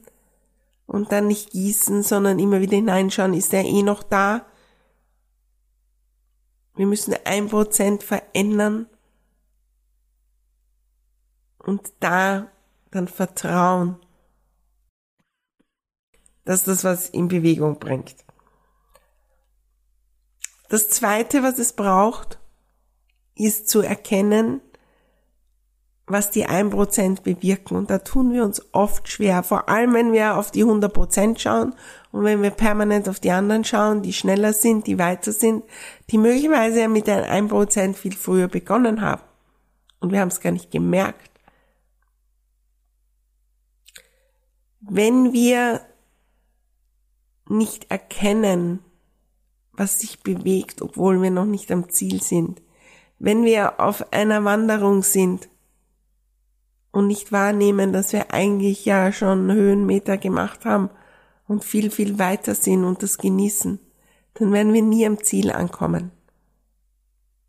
und 0.86 1.12
dann 1.12 1.28
nicht 1.28 1.50
gießen, 1.50 2.02
sondern 2.02 2.38
immer 2.38 2.60
wieder 2.60 2.76
hineinschauen, 2.76 3.34
ist 3.34 3.54
er 3.54 3.64
eh 3.64 3.82
noch 3.82 4.02
da? 4.02 4.46
Wir 6.76 6.86
müssen 6.86 7.14
ein 7.24 7.48
Prozent 7.48 8.02
verändern 8.02 8.88
und 11.58 11.92
da 12.00 12.50
dann 12.90 13.08
vertrauen, 13.08 13.96
dass 16.44 16.64
das 16.64 16.84
was 16.84 17.08
in 17.08 17.28
Bewegung 17.28 17.78
bringt. 17.78 18.16
Das 20.68 20.88
zweite, 20.88 21.42
was 21.42 21.58
es 21.58 21.72
braucht, 21.72 22.38
ist 23.36 23.68
zu 23.68 23.80
erkennen, 23.80 24.60
was 26.06 26.30
die 26.30 26.46
1% 26.46 27.22
bewirken. 27.22 27.76
Und 27.76 27.90
da 27.90 27.98
tun 27.98 28.32
wir 28.32 28.44
uns 28.44 28.62
oft 28.72 29.08
schwer, 29.08 29.42
vor 29.42 29.68
allem 29.68 29.94
wenn 29.94 30.12
wir 30.12 30.36
auf 30.36 30.50
die 30.50 30.64
100% 30.64 31.38
schauen 31.38 31.74
und 32.12 32.24
wenn 32.24 32.42
wir 32.42 32.50
permanent 32.50 33.08
auf 33.08 33.20
die 33.20 33.30
anderen 33.30 33.64
schauen, 33.64 34.02
die 34.02 34.12
schneller 34.12 34.52
sind, 34.52 34.86
die 34.86 34.98
weiter 34.98 35.32
sind, 35.32 35.64
die 36.10 36.18
möglicherweise 36.18 36.88
mit 36.88 37.08
einem 37.08 37.48
1% 37.48 37.94
viel 37.94 38.14
früher 38.14 38.48
begonnen 38.48 39.00
haben. 39.00 39.22
Und 40.00 40.12
wir 40.12 40.20
haben 40.20 40.28
es 40.28 40.40
gar 40.40 40.52
nicht 40.52 40.70
gemerkt. 40.70 41.30
Wenn 44.80 45.32
wir 45.32 45.80
nicht 47.48 47.90
erkennen, 47.90 48.80
was 49.72 50.00
sich 50.00 50.22
bewegt, 50.22 50.82
obwohl 50.82 51.20
wir 51.22 51.30
noch 51.30 51.46
nicht 51.46 51.72
am 51.72 51.88
Ziel 51.88 52.22
sind, 52.22 52.60
wenn 53.18 53.44
wir 53.44 53.80
auf 53.80 54.12
einer 54.12 54.44
Wanderung 54.44 55.02
sind 55.02 55.48
und 56.94 57.06
nicht 57.06 57.32
wahrnehmen, 57.32 57.92
dass 57.92 58.12
wir 58.12 58.32
eigentlich 58.32 58.84
ja 58.84 59.12
schon 59.12 59.52
Höhenmeter 59.52 60.16
gemacht 60.16 60.64
haben 60.64 60.90
und 61.46 61.64
viel, 61.64 61.90
viel 61.90 62.18
weiter 62.18 62.54
sind 62.54 62.84
und 62.84 63.02
das 63.02 63.18
genießen, 63.18 63.78
dann 64.34 64.52
werden 64.52 64.72
wir 64.72 64.82
nie 64.82 65.06
am 65.06 65.22
Ziel 65.22 65.50
ankommen. 65.50 66.10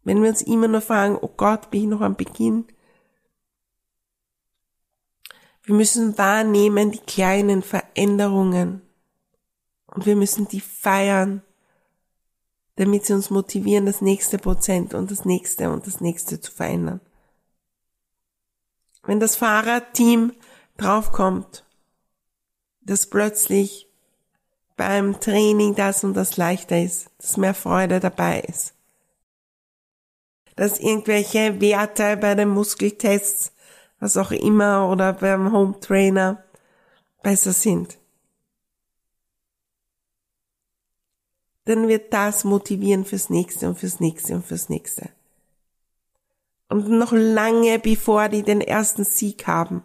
Wenn 0.03 0.21
wir 0.21 0.29
uns 0.29 0.41
immer 0.41 0.67
nur 0.67 0.81
fragen, 0.81 1.17
oh 1.19 1.31
Gott, 1.35 1.71
bin 1.71 1.83
ich 1.83 1.87
noch 1.87 2.01
am 2.01 2.15
Beginn? 2.15 2.65
Wir 5.63 5.75
müssen 5.75 6.17
wahrnehmen 6.17 6.91
die 6.91 6.99
kleinen 6.99 7.61
Veränderungen 7.61 8.81
und 9.87 10.05
wir 10.05 10.15
müssen 10.15 10.47
die 10.47 10.59
feiern 10.61 11.41
damit 12.75 13.05
sie 13.05 13.13
uns 13.13 13.29
motivieren, 13.29 13.85
das 13.85 14.01
nächste 14.01 14.37
Prozent 14.37 14.93
und 14.93 15.09
das 15.11 15.25
nächste 15.25 15.71
und 15.71 15.87
das 15.87 16.01
nächste 16.01 16.41
zu 16.41 16.51
verändern. 16.51 16.99
Wenn 19.05 19.19
das 19.19 19.35
Fahrradteam 19.35 20.33
draufkommt, 20.77 21.65
dass 22.81 23.07
plötzlich 23.07 23.87
beim 24.77 25.19
Training 25.19 25.75
das 25.75 26.03
und 26.03 26.13
das 26.13 26.37
leichter 26.37 26.81
ist, 26.81 27.09
dass 27.17 27.37
mehr 27.37 27.53
Freude 27.53 27.99
dabei 27.99 28.41
ist, 28.41 28.73
dass 30.55 30.79
irgendwelche 30.79 31.61
Werte 31.61 32.17
bei 32.17 32.35
den 32.35 32.49
Muskeltests, 32.49 33.53
was 33.99 34.17
auch 34.17 34.31
immer, 34.31 34.89
oder 34.89 35.13
beim 35.13 35.51
Home 35.51 35.79
Trainer 35.79 36.43
besser 37.21 37.53
sind 37.53 37.97
dann 41.65 41.87
wird 41.87 42.13
das 42.13 42.43
motivieren 42.43 43.05
fürs 43.05 43.29
nächste 43.29 43.67
und 43.67 43.77
fürs 43.77 43.99
nächste 43.99 44.35
und 44.35 44.45
fürs 44.45 44.69
nächste. 44.69 45.09
Und 46.69 46.89
noch 46.89 47.11
lange 47.11 47.79
bevor 47.79 48.29
die 48.29 48.43
den 48.43 48.61
ersten 48.61 49.03
Sieg 49.03 49.47
haben. 49.47 49.83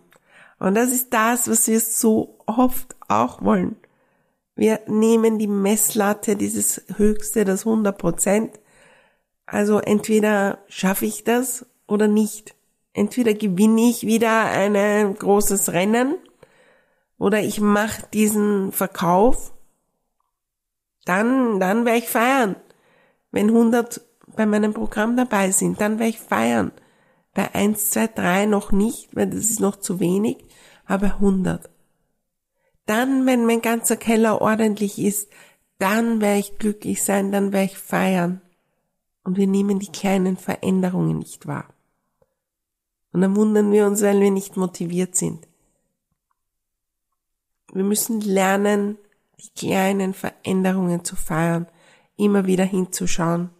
Und 0.58 0.74
das 0.74 0.90
ist 0.90 1.12
das, 1.12 1.48
was 1.48 1.66
wir 1.68 1.80
so 1.80 2.38
oft 2.46 2.96
auch 3.08 3.42
wollen. 3.42 3.76
Wir 4.54 4.80
nehmen 4.86 5.38
die 5.38 5.46
Messlatte, 5.46 6.36
dieses 6.36 6.82
höchste, 6.96 7.44
das 7.44 7.66
100 7.66 7.96
Prozent. 7.96 8.60
Also 9.46 9.78
entweder 9.78 10.58
schaffe 10.68 11.06
ich 11.06 11.24
das 11.24 11.66
oder 11.86 12.08
nicht. 12.08 12.54
Entweder 12.92 13.34
gewinne 13.34 13.88
ich 13.88 14.06
wieder 14.06 14.44
ein 14.44 15.14
großes 15.14 15.72
Rennen 15.72 16.16
oder 17.18 17.40
ich 17.40 17.60
mache 17.60 18.06
diesen 18.12 18.72
Verkauf. 18.72 19.54
Dann, 21.04 21.58
dann 21.58 21.84
werde 21.84 21.98
ich 21.98 22.08
feiern. 22.08 22.56
Wenn 23.30 23.48
100 23.48 24.00
bei 24.36 24.46
meinem 24.46 24.74
Programm 24.74 25.16
dabei 25.16 25.50
sind, 25.50 25.80
dann 25.80 25.98
werde 25.98 26.10
ich 26.10 26.20
feiern. 26.20 26.72
Bei 27.34 27.54
1, 27.54 27.90
2, 27.90 28.08
3 28.08 28.46
noch 28.46 28.72
nicht, 28.72 29.14
weil 29.14 29.28
das 29.28 29.50
ist 29.50 29.60
noch 29.60 29.76
zu 29.76 30.00
wenig, 30.00 30.38
aber 30.84 31.14
100. 31.14 31.70
Dann, 32.86 33.26
wenn 33.26 33.46
mein 33.46 33.62
ganzer 33.62 33.96
Keller 33.96 34.40
ordentlich 34.40 34.98
ist, 34.98 35.30
dann 35.78 36.20
werde 36.20 36.40
ich 36.40 36.58
glücklich 36.58 37.02
sein, 37.02 37.32
dann 37.32 37.52
werde 37.52 37.72
ich 37.72 37.78
feiern. 37.78 38.40
Und 39.22 39.36
wir 39.36 39.46
nehmen 39.46 39.78
die 39.78 39.92
kleinen 39.92 40.36
Veränderungen 40.36 41.18
nicht 41.18 41.46
wahr. 41.46 41.72
Und 43.12 43.20
dann 43.22 43.36
wundern 43.36 43.72
wir 43.72 43.86
uns, 43.86 44.02
weil 44.02 44.20
wir 44.20 44.30
nicht 44.30 44.56
motiviert 44.56 45.14
sind. 45.14 45.46
Wir 47.72 47.84
müssen 47.84 48.20
lernen, 48.20 48.98
die 49.38 49.50
kleinen 49.50 50.14
Veränderungen 50.14 51.04
zu 51.04 51.16
feiern, 51.16 51.66
immer 52.16 52.46
wieder 52.46 52.64
hinzuschauen. 52.64 53.50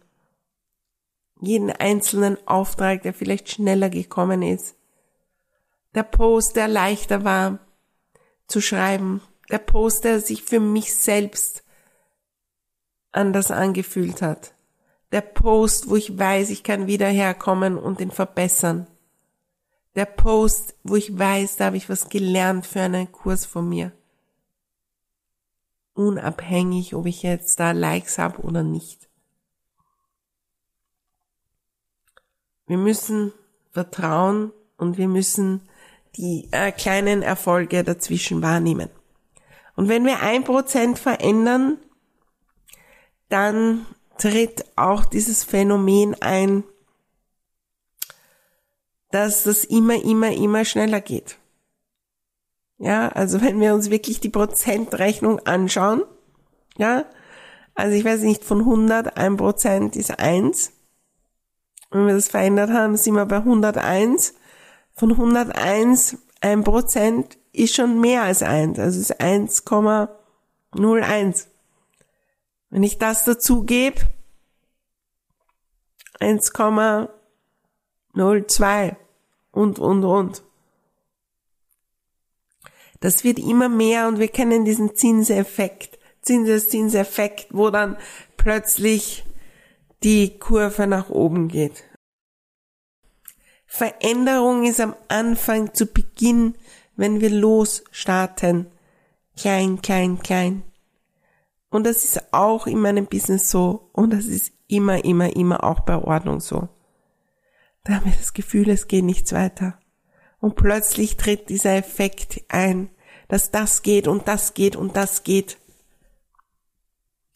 Jeden 1.41 1.71
einzelnen 1.71 2.37
Auftrag, 2.47 3.01
der 3.01 3.13
vielleicht 3.13 3.49
schneller 3.49 3.89
gekommen 3.89 4.43
ist. 4.43 4.75
Der 5.95 6.03
Post, 6.03 6.55
der 6.55 6.67
leichter 6.67 7.23
war, 7.23 7.59
zu 8.47 8.61
schreiben. 8.61 9.21
Der 9.49 9.57
Post, 9.57 10.03
der 10.03 10.21
sich 10.21 10.43
für 10.43 10.59
mich 10.59 10.95
selbst 10.95 11.63
anders 13.11 13.51
angefühlt 13.51 14.21
hat. 14.21 14.53
Der 15.11 15.21
Post, 15.21 15.89
wo 15.89 15.95
ich 15.97 16.17
weiß, 16.17 16.51
ich 16.51 16.63
kann 16.63 16.87
wieder 16.87 17.07
herkommen 17.07 17.77
und 17.77 17.99
ihn 17.99 18.11
verbessern. 18.11 18.87
Der 19.95 20.05
Post, 20.05 20.75
wo 20.83 20.95
ich 20.95 21.17
weiß, 21.17 21.57
da 21.57 21.65
habe 21.65 21.77
ich 21.77 21.89
was 21.89 22.07
gelernt 22.07 22.65
für 22.65 22.81
einen 22.81 23.11
Kurs 23.11 23.45
von 23.45 23.67
mir. 23.67 23.91
Unabhängig, 25.93 26.95
ob 26.95 27.07
ich 27.07 27.23
jetzt 27.23 27.59
da 27.59 27.71
Likes 27.71 28.17
habe 28.17 28.41
oder 28.41 28.63
nicht. 28.63 29.09
Wir 32.71 32.77
müssen 32.77 33.33
vertrauen 33.71 34.53
und 34.77 34.97
wir 34.97 35.09
müssen 35.09 35.67
die 36.15 36.47
äh, 36.51 36.71
kleinen 36.71 37.21
Erfolge 37.21 37.83
dazwischen 37.83 38.41
wahrnehmen. 38.41 38.89
Und 39.75 39.89
wenn 39.89 40.05
wir 40.05 40.21
ein 40.21 40.45
Prozent 40.45 40.97
verändern, 40.97 41.79
dann 43.27 43.85
tritt 44.17 44.63
auch 44.77 45.03
dieses 45.03 45.43
Phänomen 45.43 46.15
ein, 46.21 46.63
dass 49.09 49.43
das 49.43 49.65
immer, 49.65 50.01
immer, 50.01 50.31
immer 50.31 50.63
schneller 50.63 51.01
geht. 51.01 51.39
Ja, 52.77 53.09
also 53.09 53.41
wenn 53.41 53.59
wir 53.59 53.73
uns 53.73 53.89
wirklich 53.89 54.21
die 54.21 54.29
Prozentrechnung 54.29 55.39
anschauen, 55.39 56.03
ja, 56.77 57.03
also 57.75 57.97
ich 57.97 58.05
weiß 58.05 58.21
nicht, 58.21 58.45
von 58.45 58.59
100, 58.59 59.17
ein 59.17 59.35
Prozent 59.35 59.97
ist 59.97 60.17
eins. 60.17 60.71
Wenn 61.91 62.07
wir 62.07 62.15
das 62.15 62.29
verändert 62.29 62.71
haben, 62.71 62.97
sind 62.97 63.13
wir 63.15 63.25
bei 63.25 63.37
101 63.37 64.33
von 64.93 65.11
101, 65.11 66.17
ein 66.41 66.63
Prozent 66.63 67.37
ist 67.51 67.75
schon 67.75 67.99
mehr 67.99 68.21
als 68.23 68.43
eins, 68.43 68.79
also 68.79 68.99
ist 68.99 69.19
1,01. 69.19 71.47
Wenn 72.69 72.83
ich 72.83 72.97
das 72.97 73.25
dazu 73.25 73.63
gebe, 73.63 73.99
1,02 76.19 78.95
und, 79.51 79.79
und, 79.79 80.05
und. 80.05 80.43
Das 82.99 83.23
wird 83.23 83.39
immer 83.39 83.69
mehr 83.69 84.07
und 84.07 84.19
wir 84.19 84.27
kennen 84.27 84.63
diesen 84.63 84.95
Zinseffekt, 84.95 85.97
Zinseszinseffekt, 86.21 87.47
wo 87.49 87.71
dann 87.71 87.97
plötzlich 88.37 89.25
die 90.03 90.37
Kurve 90.39 90.87
nach 90.87 91.09
oben 91.09 91.47
geht. 91.47 91.83
Veränderung 93.65 94.65
ist 94.65 94.81
am 94.81 94.95
Anfang, 95.07 95.73
zu 95.73 95.85
Beginn, 95.85 96.55
wenn 96.95 97.21
wir 97.21 97.29
losstarten. 97.29 98.67
Klein, 99.37 99.81
klein, 99.81 100.19
klein. 100.19 100.63
Und 101.69 101.85
das 101.85 102.03
ist 102.03 102.33
auch 102.33 102.67
in 102.67 102.79
meinem 102.79 103.05
Business 103.05 103.49
so. 103.49 103.89
Und 103.93 104.11
das 104.11 104.25
ist 104.25 104.51
immer, 104.67 105.03
immer, 105.05 105.35
immer 105.35 105.63
auch 105.63 105.81
bei 105.81 105.97
Ordnung 105.97 106.41
so. 106.41 106.67
Da 107.83 107.95
haben 107.95 108.05
wir 108.05 108.17
das 108.17 108.33
Gefühl, 108.33 108.69
es 108.69 108.87
geht 108.87 109.05
nichts 109.05 109.31
weiter. 109.31 109.79
Und 110.39 110.55
plötzlich 110.55 111.17
tritt 111.17 111.49
dieser 111.49 111.75
Effekt 111.75 112.41
ein, 112.49 112.89
dass 113.29 113.51
das 113.51 113.83
geht 113.83 114.07
und 114.07 114.27
das 114.27 114.53
geht 114.53 114.75
und 114.75 114.97
das 114.97 115.23
geht. 115.23 115.57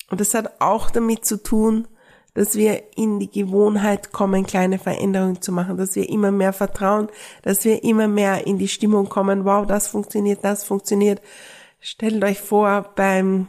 Und 0.10 0.20
das 0.20 0.34
hat 0.34 0.60
auch 0.60 0.92
damit 0.92 1.26
zu 1.26 1.42
tun, 1.42 1.88
dass 2.36 2.56
wir 2.56 2.84
in 2.98 3.20
die 3.20 3.32
Gewohnheit 3.32 4.12
kommen, 4.12 4.46
kleine 4.46 4.78
Veränderungen 4.78 5.42
zu 5.42 5.52
machen, 5.52 5.78
dass 5.78 5.96
wir 5.96 6.08
immer 6.08 6.32
mehr 6.32 6.54
vertrauen, 6.54 7.08
dass 7.42 7.64
wir 7.64 7.84
immer 7.84 8.08
mehr 8.08 8.46
in 8.46 8.60
die 8.60 8.68
Stimmung 8.68 9.10
kommen, 9.10 9.46
wow, 9.46 9.66
das 9.66 9.88
funktioniert, 9.88 10.44
das 10.44 10.64
funktioniert. 10.64 11.22
Stellt 11.80 12.24
euch 12.24 12.42
vor, 12.42 12.92
beim, 12.96 13.48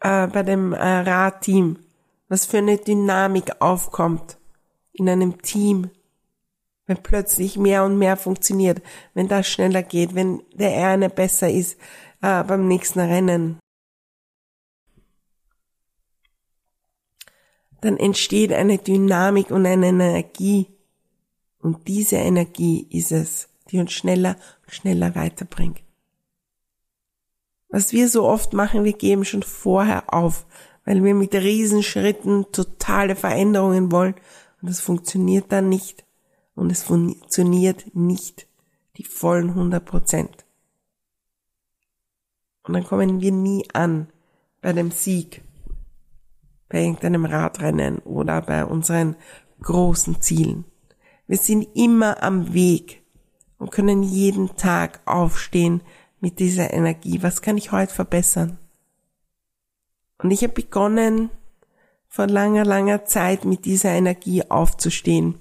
äh, 0.00 0.28
bei 0.28 0.42
dem 0.44 0.72
äh, 0.72 0.78
Radteam, 0.78 1.80
was 2.28 2.46
für 2.46 2.58
eine 2.58 2.78
Dynamik 2.78 3.60
aufkommt 3.60 4.38
in 4.92 5.08
einem 5.08 5.42
Team, 5.42 5.90
wenn 6.86 7.02
plötzlich 7.02 7.58
mehr 7.58 7.84
und 7.84 7.98
mehr 7.98 8.16
funktioniert, 8.16 8.80
wenn 9.14 9.26
das 9.26 9.48
schneller 9.48 9.82
geht, 9.82 10.14
wenn 10.14 10.42
der 10.52 10.88
eine 10.88 11.10
besser 11.10 11.50
ist 11.50 11.78
äh, 12.22 12.44
beim 12.44 12.68
nächsten 12.68 13.00
Rennen. 13.00 13.58
Dann 17.80 17.96
entsteht 17.96 18.52
eine 18.52 18.78
Dynamik 18.78 19.50
und 19.50 19.66
eine 19.66 19.88
Energie. 19.88 20.66
Und 21.60 21.86
diese 21.88 22.16
Energie 22.16 22.86
ist 22.90 23.12
es, 23.12 23.48
die 23.70 23.78
uns 23.78 23.92
schneller 23.92 24.36
und 24.64 24.74
schneller 24.74 25.14
weiterbringt. 25.14 25.80
Was 27.68 27.92
wir 27.92 28.08
so 28.08 28.24
oft 28.24 28.52
machen, 28.52 28.84
wir 28.84 28.94
geben 28.94 29.24
schon 29.24 29.42
vorher 29.42 30.12
auf, 30.12 30.46
weil 30.84 31.04
wir 31.04 31.14
mit 31.14 31.34
Riesenschritten 31.34 32.46
totale 32.50 33.14
Veränderungen 33.14 33.92
wollen 33.92 34.14
und 34.60 34.70
das 34.70 34.80
funktioniert 34.80 35.52
dann 35.52 35.68
nicht. 35.68 36.04
Und 36.54 36.70
es 36.70 36.82
funktioniert 36.82 37.94
nicht 37.94 38.48
die 38.96 39.04
vollen 39.04 39.50
100 39.50 39.84
Prozent. 39.84 40.44
Und 42.64 42.74
dann 42.74 42.84
kommen 42.84 43.20
wir 43.20 43.30
nie 43.32 43.64
an 43.72 44.08
bei 44.60 44.72
dem 44.72 44.90
Sieg 44.90 45.42
bei 46.68 46.82
irgendeinem 46.82 47.24
Radrennen 47.24 47.98
oder 48.00 48.42
bei 48.42 48.64
unseren 48.64 49.16
großen 49.62 50.20
Zielen. 50.20 50.64
Wir 51.26 51.38
sind 51.38 51.68
immer 51.74 52.22
am 52.22 52.52
Weg 52.54 53.02
und 53.58 53.70
können 53.70 54.02
jeden 54.02 54.56
Tag 54.56 55.00
aufstehen 55.04 55.82
mit 56.20 56.38
dieser 56.38 56.72
Energie. 56.72 57.22
Was 57.22 57.42
kann 57.42 57.56
ich 57.56 57.72
heute 57.72 57.92
verbessern? 57.92 58.58
Und 60.18 60.30
ich 60.30 60.42
habe 60.42 60.52
begonnen, 60.52 61.30
vor 62.08 62.26
langer, 62.26 62.64
langer 62.64 63.04
Zeit 63.04 63.44
mit 63.44 63.66
dieser 63.66 63.90
Energie 63.90 64.42
aufzustehen 64.50 65.34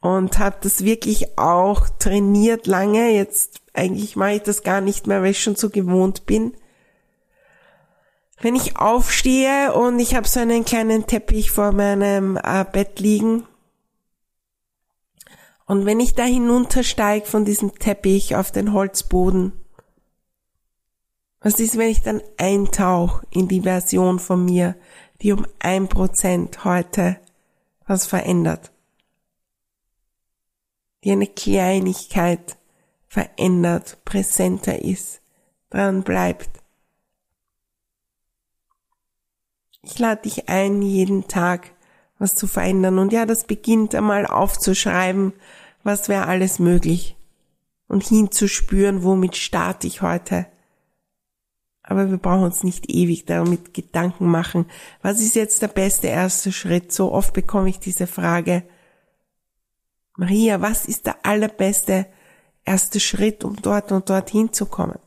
und 0.00 0.38
habe 0.38 0.58
das 0.60 0.84
wirklich 0.84 1.38
auch 1.38 1.88
trainiert 1.98 2.66
lange. 2.66 3.10
Jetzt 3.12 3.62
eigentlich 3.72 4.14
mache 4.14 4.34
ich 4.34 4.42
das 4.42 4.62
gar 4.62 4.80
nicht 4.80 5.06
mehr, 5.06 5.22
weil 5.22 5.30
ich 5.30 5.42
schon 5.42 5.56
so 5.56 5.70
gewohnt 5.70 6.26
bin 6.26 6.52
wenn 8.40 8.54
ich 8.54 8.76
aufstehe 8.76 9.72
und 9.72 9.98
ich 9.98 10.14
habe 10.14 10.28
so 10.28 10.40
einen 10.40 10.64
kleinen 10.64 11.06
Teppich 11.06 11.50
vor 11.50 11.72
meinem 11.72 12.36
äh, 12.36 12.64
Bett 12.70 13.00
liegen 13.00 13.44
und 15.68 15.84
wenn 15.84 16.00
ich 16.00 16.14
da 16.14 16.24
hinuntersteige 16.24 17.26
von 17.26 17.44
diesem 17.44 17.74
Teppich 17.78 18.34
auf 18.34 18.50
den 18.50 18.72
Holzboden, 18.72 19.52
was 21.40 21.60
ist, 21.60 21.76
wenn 21.76 21.90
ich 21.90 22.00
dann 22.00 22.22
eintauche 22.38 23.26
in 23.30 23.48
die 23.48 23.60
Version 23.60 24.18
von 24.18 24.46
mir, 24.46 24.76
die 25.20 25.30
um 25.30 25.46
ein 25.58 25.88
Prozent 25.88 26.64
heute 26.64 27.20
was 27.86 28.06
verändert? 28.06 28.72
Die 31.04 31.12
eine 31.12 31.26
Kleinigkeit 31.26 32.56
verändert, 33.06 33.98
präsenter 34.06 34.82
ist, 34.82 35.20
dran 35.68 36.02
bleibt 36.02 36.57
Ich 39.82 39.98
lade 39.98 40.22
dich 40.22 40.48
ein, 40.48 40.82
jeden 40.82 41.28
Tag 41.28 41.72
was 42.18 42.34
zu 42.34 42.46
verändern. 42.46 42.98
Und 42.98 43.12
ja, 43.12 43.26
das 43.26 43.44
beginnt 43.44 43.94
einmal 43.94 44.26
aufzuschreiben, 44.26 45.32
was 45.82 46.08
wäre 46.08 46.26
alles 46.26 46.58
möglich. 46.58 47.16
Und 47.86 48.04
hinzuspüren, 48.04 49.02
womit 49.02 49.36
starte 49.36 49.86
ich 49.86 50.02
heute. 50.02 50.46
Aber 51.82 52.10
wir 52.10 52.18
brauchen 52.18 52.44
uns 52.44 52.64
nicht 52.64 52.90
ewig 52.90 53.24
damit 53.24 53.72
Gedanken 53.72 54.26
machen. 54.26 54.66
Was 55.00 55.20
ist 55.20 55.34
jetzt 55.34 55.62
der 55.62 55.68
beste 55.68 56.08
erste 56.08 56.52
Schritt? 56.52 56.92
So 56.92 57.12
oft 57.12 57.32
bekomme 57.32 57.70
ich 57.70 57.78
diese 57.78 58.06
Frage. 58.06 58.62
Maria, 60.16 60.60
was 60.60 60.84
ist 60.84 61.06
der 61.06 61.24
allerbeste 61.24 62.06
erste 62.64 63.00
Schritt, 63.00 63.42
um 63.42 63.56
dort 63.56 63.90
und 63.92 64.10
dort 64.10 64.28
hinzukommen? 64.28 64.98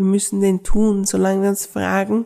Wir 0.00 0.06
müssen 0.06 0.40
den 0.40 0.62
tun, 0.62 1.04
solange 1.04 1.42
wir 1.42 1.50
uns 1.50 1.66
fragen, 1.66 2.24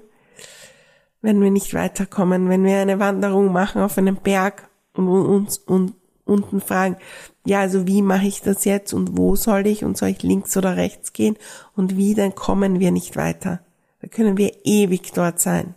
wenn 1.23 1.43
wir 1.43 1.51
nicht 1.51 1.75
weiterkommen, 1.75 2.49
wenn 2.49 2.65
wir 2.65 2.79
eine 2.79 3.01
Wanderung 3.01 3.53
machen 3.53 3.83
auf 3.83 3.99
einem 3.99 4.17
Berg 4.17 4.69
und 4.93 5.09
uns 5.09 5.59
und 5.59 5.95
unten 6.25 6.61
fragen, 6.61 6.97
ja, 7.45 7.59
also 7.59 7.89
wie 7.89 8.01
mache 8.01 8.29
ich 8.29 8.43
das 8.43 8.65
jetzt 8.65 8.93
und 8.93 9.19
wo 9.19 9.35
soll 9.35 9.67
ich 9.67 9.85
und 9.85 9.99
soll 9.99 10.11
ich 10.11 10.23
links 10.23 10.57
oder 10.57 10.77
rechts 10.77 11.13
gehen 11.13 11.37
und 11.75 11.97
wie, 11.97 12.15
dann 12.15 12.37
kommen 12.37 12.79
wir 12.79 12.93
nicht 12.93 13.17
weiter. 13.17 13.59
Da 14.01 14.07
können 14.07 14.37
wir 14.37 14.65
ewig 14.65 15.13
dort 15.13 15.41
sein. 15.41 15.75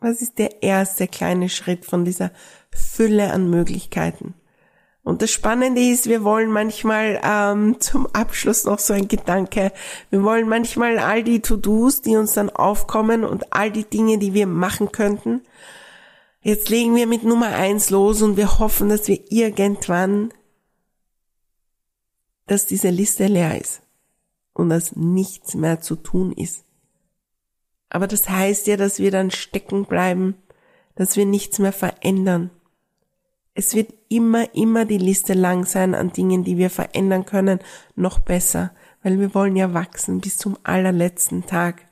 Was 0.00 0.22
ist 0.22 0.38
der 0.38 0.62
erste 0.62 1.06
kleine 1.06 1.50
Schritt 1.50 1.84
von 1.84 2.06
dieser 2.06 2.30
Fülle 2.70 3.30
an 3.30 3.50
Möglichkeiten? 3.50 4.32
Und 5.02 5.22
das 5.22 5.30
Spannende 5.30 5.80
ist, 5.80 6.08
wir 6.08 6.24
wollen 6.24 6.50
manchmal 6.50 7.20
ähm, 7.24 7.80
zum 7.80 8.06
Abschluss 8.08 8.64
noch 8.64 8.78
so 8.78 8.92
ein 8.92 9.08
Gedanke. 9.08 9.72
Wir 10.10 10.22
wollen 10.22 10.48
manchmal 10.48 10.98
all 10.98 11.24
die 11.24 11.40
To-Dos, 11.40 12.02
die 12.02 12.16
uns 12.16 12.34
dann 12.34 12.50
aufkommen 12.50 13.24
und 13.24 13.52
all 13.52 13.70
die 13.70 13.84
Dinge, 13.84 14.18
die 14.18 14.34
wir 14.34 14.46
machen 14.46 14.92
könnten. 14.92 15.42
Jetzt 16.42 16.68
legen 16.68 16.94
wir 16.96 17.06
mit 17.06 17.22
Nummer 17.22 17.48
eins 17.48 17.90
los 17.90 18.22
und 18.22 18.36
wir 18.36 18.58
hoffen, 18.58 18.88
dass 18.88 19.08
wir 19.08 19.20
irgendwann, 19.30 20.32
dass 22.46 22.66
diese 22.66 22.90
Liste 22.90 23.26
leer 23.26 23.58
ist 23.60 23.82
und 24.52 24.68
dass 24.68 24.96
nichts 24.96 25.54
mehr 25.54 25.80
zu 25.80 25.96
tun 25.96 26.32
ist. 26.32 26.64
Aber 27.88 28.06
das 28.06 28.28
heißt 28.28 28.66
ja, 28.66 28.76
dass 28.76 28.98
wir 28.98 29.10
dann 29.10 29.30
stecken 29.30 29.84
bleiben, 29.86 30.34
dass 30.94 31.16
wir 31.16 31.26
nichts 31.26 31.58
mehr 31.58 31.72
verändern 31.72 32.50
es 33.54 33.74
wird 33.74 33.92
immer, 34.08 34.54
immer 34.54 34.84
die 34.84 34.98
Liste 34.98 35.34
lang 35.34 35.64
sein 35.64 35.94
an 35.94 36.12
Dingen, 36.12 36.44
die 36.44 36.56
wir 36.56 36.70
verändern 36.70 37.26
können, 37.26 37.60
noch 37.96 38.18
besser, 38.18 38.72
weil 39.02 39.18
wir 39.18 39.34
wollen 39.34 39.56
ja 39.56 39.74
wachsen 39.74 40.20
bis 40.20 40.36
zum 40.36 40.56
allerletzten 40.62 41.46
Tag. 41.46 41.86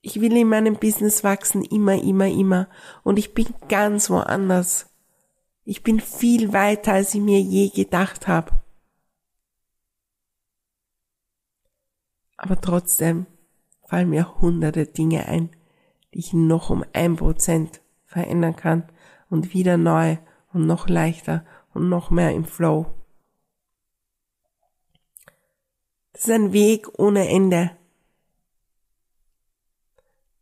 Ich 0.00 0.20
will 0.20 0.34
in 0.36 0.48
meinem 0.48 0.76
Business 0.76 1.22
wachsen, 1.22 1.62
immer, 1.62 2.02
immer, 2.02 2.26
immer. 2.26 2.68
Und 3.02 3.18
ich 3.18 3.34
bin 3.34 3.48
ganz 3.68 4.08
woanders. 4.08 4.86
Ich 5.64 5.82
bin 5.82 6.00
viel 6.00 6.54
weiter, 6.54 6.94
als 6.94 7.14
ich 7.14 7.20
mir 7.20 7.40
je 7.40 7.68
gedacht 7.68 8.26
habe. 8.26 8.52
Aber 12.38 12.58
trotzdem 12.58 13.26
fallen 13.86 14.08
mir 14.08 14.40
hunderte 14.40 14.86
Dinge 14.86 15.26
ein, 15.26 15.50
die 16.14 16.20
ich 16.20 16.32
noch 16.32 16.70
um 16.70 16.82
ein 16.94 17.16
Prozent 17.16 17.82
verändern 18.06 18.56
kann 18.56 18.84
und 19.30 19.54
wieder 19.54 19.76
neu 19.76 20.18
und 20.52 20.66
noch 20.66 20.88
leichter 20.88 21.44
und 21.72 21.88
noch 21.88 22.10
mehr 22.10 22.32
im 22.32 22.44
Flow. 22.44 22.86
Das 26.12 26.24
ist 26.24 26.30
ein 26.30 26.52
Weg 26.52 26.98
ohne 26.98 27.28
Ende. 27.28 27.70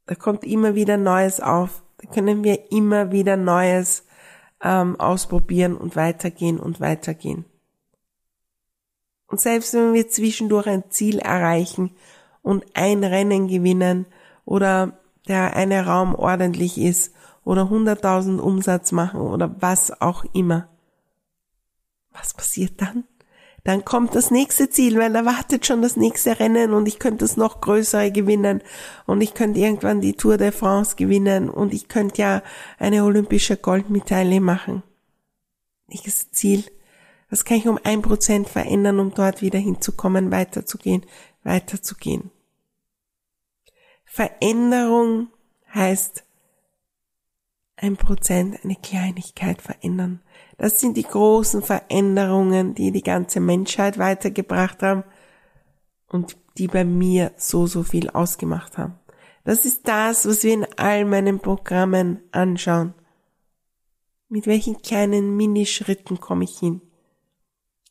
Da 0.06 0.14
kommt 0.14 0.42
immer 0.42 0.74
wieder 0.74 0.96
Neues 0.96 1.40
auf. 1.40 1.82
Da 1.98 2.10
können 2.10 2.42
wir 2.42 2.72
immer 2.72 3.12
wieder 3.12 3.36
Neues 3.36 4.06
ähm, 4.62 4.98
ausprobieren 4.98 5.76
und 5.76 5.94
weitergehen 5.94 6.58
und 6.58 6.80
weitergehen. 6.80 7.44
Und 9.26 9.40
selbst 9.40 9.74
wenn 9.74 9.92
wir 9.92 10.08
zwischendurch 10.08 10.66
ein 10.66 10.90
Ziel 10.90 11.18
erreichen 11.18 11.94
und 12.42 12.64
ein 12.74 13.04
Rennen 13.04 13.46
gewinnen 13.46 14.06
oder 14.46 14.98
der 15.28 15.54
eine 15.54 15.84
Raum 15.84 16.14
ordentlich 16.14 16.78
ist 16.78 17.14
oder 17.48 17.62
100.000 17.62 18.40
Umsatz 18.40 18.92
machen 18.92 19.22
oder 19.22 19.56
was 19.60 20.02
auch 20.02 20.26
immer. 20.34 20.68
Was 22.12 22.34
passiert 22.34 22.82
dann? 22.82 23.04
Dann 23.64 23.86
kommt 23.86 24.14
das 24.14 24.30
nächste 24.30 24.68
Ziel, 24.68 24.98
weil 24.98 25.14
da 25.14 25.24
wartet 25.24 25.64
schon 25.64 25.80
das 25.80 25.96
nächste 25.96 26.38
Rennen 26.38 26.74
und 26.74 26.86
ich 26.86 26.98
könnte 26.98 27.24
das 27.24 27.38
noch 27.38 27.62
größere 27.62 28.12
gewinnen 28.12 28.62
und 29.06 29.22
ich 29.22 29.32
könnte 29.32 29.60
irgendwann 29.60 30.02
die 30.02 30.12
Tour 30.12 30.36
de 30.36 30.52
France 30.52 30.96
gewinnen 30.96 31.48
und 31.48 31.72
ich 31.72 31.88
könnte 31.88 32.20
ja 32.20 32.42
eine 32.78 33.02
olympische 33.02 33.56
Goldmedaille 33.56 34.42
machen. 34.42 34.82
Nächstes 35.86 36.30
Ziel. 36.32 36.64
Was 37.30 37.46
kann 37.46 37.56
ich 37.56 37.66
um 37.66 37.78
ein 37.82 38.02
Prozent 38.02 38.50
verändern, 38.50 39.00
um 39.00 39.14
dort 39.14 39.40
wieder 39.40 39.58
hinzukommen, 39.58 40.30
weiterzugehen, 40.30 41.06
weiterzugehen? 41.44 42.30
Veränderung 44.04 45.28
heißt 45.74 46.24
ein 47.80 47.96
Prozent, 47.96 48.58
eine 48.64 48.76
Kleinigkeit 48.76 49.62
verändern. 49.62 50.20
Das 50.56 50.80
sind 50.80 50.96
die 50.96 51.04
großen 51.04 51.62
Veränderungen, 51.62 52.74
die 52.74 52.90
die 52.90 53.02
ganze 53.02 53.40
Menschheit 53.40 53.98
weitergebracht 53.98 54.82
haben 54.82 55.04
und 56.08 56.36
die 56.56 56.66
bei 56.66 56.84
mir 56.84 57.32
so, 57.36 57.66
so 57.66 57.82
viel 57.84 58.10
ausgemacht 58.10 58.78
haben. 58.78 58.98
Das 59.44 59.64
ist 59.64 59.86
das, 59.86 60.26
was 60.26 60.42
wir 60.42 60.52
in 60.52 60.66
all 60.76 61.04
meinen 61.04 61.40
Programmen 61.40 62.20
anschauen. 62.32 62.94
Mit 64.28 64.46
welchen 64.46 64.82
kleinen 64.82 65.36
Minischritten 65.36 66.20
komme 66.20 66.44
ich 66.44 66.58
hin? 66.58 66.82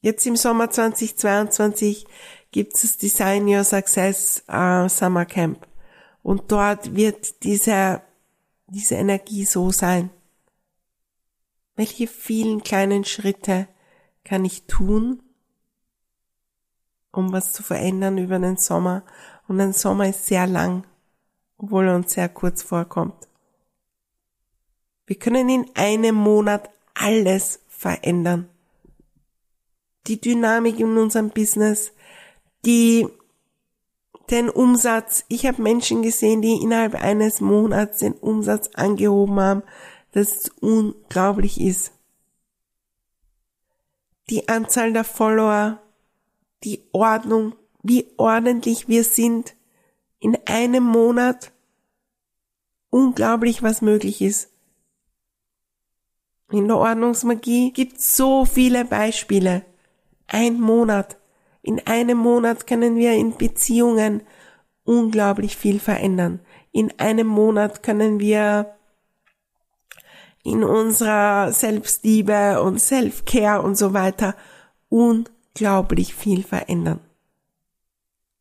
Jetzt 0.02 0.28
im 0.28 0.36
Sommer 0.36 0.70
2022 0.70 2.06
gibt 2.52 2.76
es 2.76 2.98
Design 2.98 3.48
Your 3.48 3.64
Success 3.64 4.44
uh, 4.52 4.88
Summer 4.88 5.26
Camp. 5.26 5.68
Und 6.22 6.52
dort 6.52 6.96
wird 6.96 7.44
dieser 7.44 8.04
diese 8.68 8.96
Energie 8.96 9.46
so 9.46 9.72
sein? 9.72 10.10
Welche 11.76 12.08
vielen 12.08 12.64
kleinen 12.64 13.06
Schritte 13.06 13.68
kann 14.24 14.46
ich 14.46 14.64
tun, 14.64 15.22
um 17.12 17.32
was 17.32 17.54
zu 17.54 17.64
verändern 17.64 18.18
über 18.18 18.40
den 18.40 18.58
Sommer? 18.58 19.04
Und 19.48 19.62
ein 19.62 19.74
Sommer 19.74 20.10
ist 20.10 20.26
sehr 20.26 20.48
lang, 20.48 20.86
obwohl 21.58 21.88
er 21.88 21.96
uns 21.96 22.14
sehr 22.14 22.30
kurz 22.30 22.62
vorkommt. 22.62 23.28
Wir 25.06 25.18
können 25.18 25.48
in 25.48 25.66
einem 25.76 26.16
Monat 26.16 26.70
alles 26.94 27.62
verändern. 27.68 28.50
Die 30.08 30.20
Dynamik 30.20 30.80
in 30.80 30.98
unserem 30.98 31.30
Business, 31.30 31.92
die 32.66 33.08
den 34.30 34.50
Umsatz. 34.50 35.26
Ich 35.28 35.46
habe 35.46 35.62
Menschen 35.62 36.02
gesehen, 36.02 36.42
die 36.42 36.62
innerhalb 36.62 36.96
eines 36.96 37.42
Monats 37.42 38.00
den 38.00 38.14
Umsatz 38.14 38.70
angehoben 38.74 39.40
haben, 39.40 39.64
das 40.12 40.50
unglaublich 40.62 41.62
ist. 41.62 41.92
Die 44.30 44.50
Anzahl 44.50 44.92
der 44.92 45.04
Follower, 45.04 45.82
die 46.64 46.84
Ordnung, 46.92 47.56
wie 47.84 48.12
ordentlich 48.18 48.88
wir 48.88 49.04
sind 49.04 49.56
in 50.20 50.38
einem 50.46 50.84
Monat. 50.84 51.52
Unglaublich, 52.90 53.64
was 53.64 53.82
möglich 53.82 54.22
ist. 54.22 54.50
In 56.52 56.68
der 56.68 56.78
Ordnungsmagie 56.78 57.72
gibt 57.72 58.02
so 58.02 58.46
viele 58.46 58.86
Beispiele. 58.86 59.66
Ein 60.28 60.60
Monat. 60.60 61.18
In 61.68 61.86
einem 61.86 62.18
Monat 62.18 62.66
können 62.66 62.96
wir 62.96 63.12
in 63.16 63.36
Beziehungen 63.36 64.24
unglaublich 64.86 65.58
viel 65.58 65.82
verändern. 65.82 66.40
In 66.72 66.98
einem 66.98 67.28
Monat 67.28 67.84
können 67.84 68.22
wir 68.22 68.74
in 70.46 70.64
unserer 70.64 71.52
Selbstliebe 71.52 72.62
und 72.62 72.80
Self-Care 72.80 73.62
und 73.62 73.78
so 73.78 73.94
weiter 73.94 74.34
unglaublich 74.88 76.16
viel 76.16 76.42
verändern. 76.42 77.02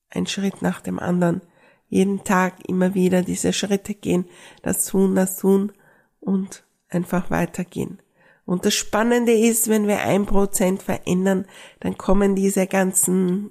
Ein 0.09 0.29
Schritt 0.29 0.63
nach 0.63 0.81
dem 0.81 1.01
anderen. 1.01 1.41
Jeden 1.89 2.23
Tag 2.23 2.69
immer 2.69 2.95
wieder 2.95 3.23
diese 3.23 3.53
Schritte 3.53 3.95
gehen, 3.95 4.27
das 4.63 4.87
tun, 4.87 5.17
das 5.17 5.37
tun 5.37 5.73
und 6.21 6.63
einfach 6.91 7.29
weitergehen. 7.29 8.01
Und 8.47 8.65
das 8.65 8.75
Spannende 8.75 9.33
ist, 9.33 9.69
wenn 9.69 9.89
wir 9.89 10.01
ein 10.03 10.25
Prozent 10.25 10.83
verändern, 10.83 11.47
dann 11.81 11.99
kommen 11.99 12.37
diese 12.37 12.69
ganzen 12.69 13.51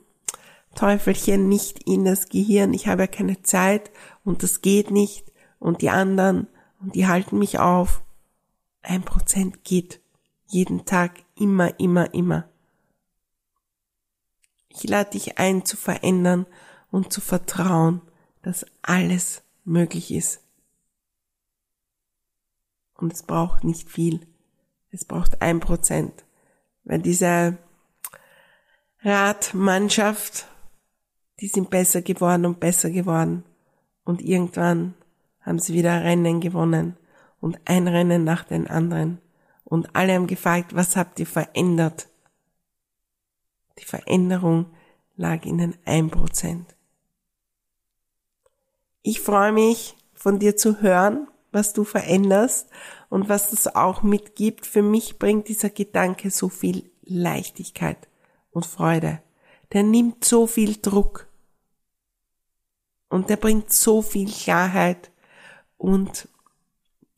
Teufelchen 0.73 1.49
nicht 1.49 1.83
in 1.83 2.05
das 2.05 2.29
Gehirn. 2.29 2.73
Ich 2.73 2.87
habe 2.87 3.03
ja 3.03 3.07
keine 3.07 3.43
Zeit 3.43 3.91
und 4.23 4.41
das 4.41 4.61
geht 4.61 4.91
nicht 4.91 5.31
und 5.59 5.81
die 5.81 5.89
anderen 5.89 6.47
und 6.79 6.95
die 6.95 7.07
halten 7.07 7.37
mich 7.37 7.59
auf. 7.59 8.03
Ein 8.81 9.03
Prozent 9.03 9.65
geht 9.65 9.99
jeden 10.47 10.85
Tag 10.85 11.23
immer, 11.35 11.77
immer, 11.79 12.13
immer. 12.13 12.47
Ich 14.69 14.87
lade 14.87 15.11
dich 15.11 15.37
ein 15.39 15.65
zu 15.65 15.75
verändern 15.75 16.45
und 16.89 17.11
zu 17.11 17.19
vertrauen, 17.19 18.01
dass 18.43 18.65
alles 18.81 19.43
möglich 19.65 20.11
ist. 20.11 20.41
Und 22.97 23.11
es 23.11 23.23
braucht 23.23 23.65
nicht 23.65 23.89
viel. 23.89 24.25
Es 24.95 25.03
braucht 25.03 25.41
ein 25.41 25.59
Prozent. 25.59 26.23
Weil 26.85 26.99
diese 26.99 27.57
Radmannschaft, 29.01 30.47
die 31.41 31.49
sind 31.49 31.69
besser 31.69 32.01
geworden 32.01 32.45
und 32.45 32.61
besser 32.61 32.89
geworden. 32.89 33.43
Und 34.05 34.21
irgendwann 34.21 34.93
haben 35.41 35.59
sie 35.59 35.73
wieder 35.73 36.01
Rennen 36.01 36.39
gewonnen 36.39 36.95
und 37.41 37.59
ein 37.65 37.89
Rennen 37.89 38.23
nach 38.23 38.45
den 38.45 38.67
anderen. 38.67 39.19
Und 39.65 39.93
alle 39.97 40.13
haben 40.13 40.27
gefragt, 40.27 40.73
was 40.73 40.95
habt 40.95 41.19
ihr 41.19 41.27
verändert? 41.27 42.07
Die 43.79 43.85
Veränderung 43.85 44.67
lag 45.17 45.43
in 45.43 45.57
den 45.57 45.75
1%. 45.85 46.63
Ich 49.01 49.19
freue 49.19 49.51
mich, 49.51 49.97
von 50.13 50.39
dir 50.39 50.55
zu 50.55 50.81
hören, 50.81 51.27
was 51.55 51.73
du 51.73 51.83
veränderst 51.83 52.69
und 53.09 53.29
was 53.29 53.49
das 53.49 53.75
auch 53.75 54.03
mitgibt. 54.03 54.67
Für 54.67 54.83
mich 54.83 55.17
bringt 55.17 55.47
dieser 55.47 55.69
Gedanke 55.69 56.29
so 56.29 56.49
viel 56.49 56.91
Leichtigkeit 57.03 58.07
und 58.51 58.65
Freude. 58.65 59.21
Der 59.73 59.81
nimmt 59.81 60.23
so 60.23 60.45
viel 60.45 60.75
Druck 60.79 61.27
und 63.09 63.29
der 63.29 63.37
bringt 63.37 63.73
so 63.73 64.03
viel 64.03 64.29
Klarheit 64.29 65.09
und 65.77 66.27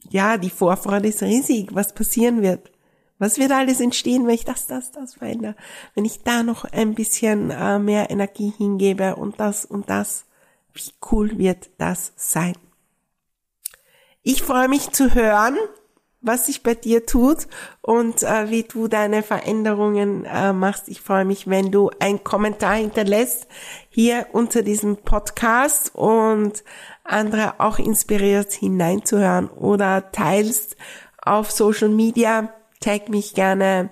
ja, 0.10 0.38
die 0.38 0.50
Vorfreude 0.50 1.10
ist 1.10 1.22
riesig, 1.22 1.76
was 1.76 1.94
passieren 1.94 2.42
wird. 2.42 2.72
Was 3.20 3.40
wird 3.40 3.52
alles 3.52 3.80
entstehen, 3.82 4.28
wenn 4.28 4.36
ich 4.36 4.46
das, 4.46 4.68
das, 4.68 4.92
das 4.92 5.16
verändere? 5.16 5.56
Wenn 5.96 6.06
ich 6.06 6.22
da 6.24 6.44
noch 6.44 6.66
ein 6.66 6.94
bisschen 6.94 7.50
äh, 7.50 7.80
mehr 7.80 8.10
Energie 8.12 8.54
hingebe 8.56 9.16
und 9.16 9.40
das 9.40 9.66
und 9.66 9.90
das. 9.90 10.26
Wie 10.74 10.92
cool 11.12 11.38
wird 11.40 11.72
das 11.80 12.14
sein? 12.16 12.54
Ich 14.24 14.44
freue 14.44 14.68
mich 14.68 14.92
zu 14.92 15.14
hören, 15.14 15.58
was 16.22 16.48
sich 16.48 16.64
bei 16.64 16.76
dir 16.76 17.06
tut 17.06 17.48
und 17.82 18.24
äh, 18.24 18.50
wie 18.50 18.64
du 18.64 18.88
deine 18.88 19.24
Veränderungen 19.24 20.26
äh, 20.26 20.52
machst. 20.52 20.90
Ich 20.90 21.02
freue 21.02 21.26
mich, 21.26 21.48
wenn 21.48 21.72
du 21.72 21.90
einen 22.00 22.24
Kommentar 22.24 22.76
hinterlässt 22.76 23.48
hier 23.90 24.28
unter 24.34 24.64
diesem 24.64 24.98
Podcast 24.98 25.96
und 25.96 26.64
andere 27.04 27.60
auch 27.60 27.80
inspiriert 27.80 28.52
hineinzuhören 28.52 29.50
oder 29.50 30.12
teilst 30.12 30.76
auf 31.22 31.52
Social 31.52 31.90
Media. 31.90 32.54
Tag 32.80 33.10
mich 33.10 33.34
gerne 33.34 33.90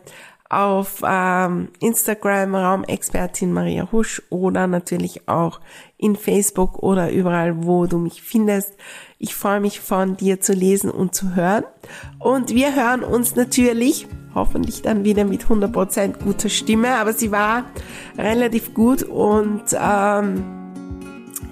auf 0.49 1.01
ähm, 1.03 1.69
Instagram 1.79 2.55
Raumexpertin 2.55 3.51
Maria 3.51 3.91
Husch 3.91 4.21
oder 4.29 4.67
natürlich 4.67 5.27
auch 5.27 5.59
in 5.97 6.15
Facebook 6.15 6.79
oder 6.83 7.11
überall, 7.11 7.65
wo 7.65 7.87
du 7.87 7.97
mich 7.97 8.21
findest. 8.21 8.73
Ich 9.17 9.33
freue 9.33 9.59
mich 9.59 9.79
von 9.79 10.17
dir 10.17 10.41
zu 10.41 10.53
lesen 10.53 10.91
und 10.91 11.15
zu 11.15 11.35
hören. 11.35 11.63
Und 12.19 12.49
wir 12.49 12.75
hören 12.75 13.03
uns 13.03 13.35
natürlich, 13.35 14.07
hoffentlich 14.33 14.81
dann 14.81 15.05
wieder 15.05 15.23
mit 15.23 15.45
100% 15.45 16.23
guter 16.23 16.49
Stimme, 16.49 16.95
aber 16.95 17.13
sie 17.13 17.31
war 17.31 17.65
relativ 18.17 18.73
gut 18.73 19.03
und 19.03 19.63
ähm, 19.73 20.43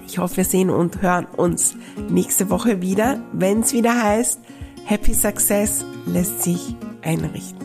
ich 0.06 0.18
hoffe, 0.18 0.36
wir 0.38 0.44
sehen 0.44 0.70
und 0.70 1.00
hören 1.00 1.24
uns 1.24 1.76
nächste 2.10 2.50
Woche 2.50 2.82
wieder, 2.82 3.20
wenn 3.32 3.60
es 3.60 3.72
wieder 3.72 4.00
heißt, 4.00 4.40
Happy 4.84 5.14
Success 5.14 5.84
lässt 6.06 6.42
sich 6.42 6.76
einrichten. 7.02 7.63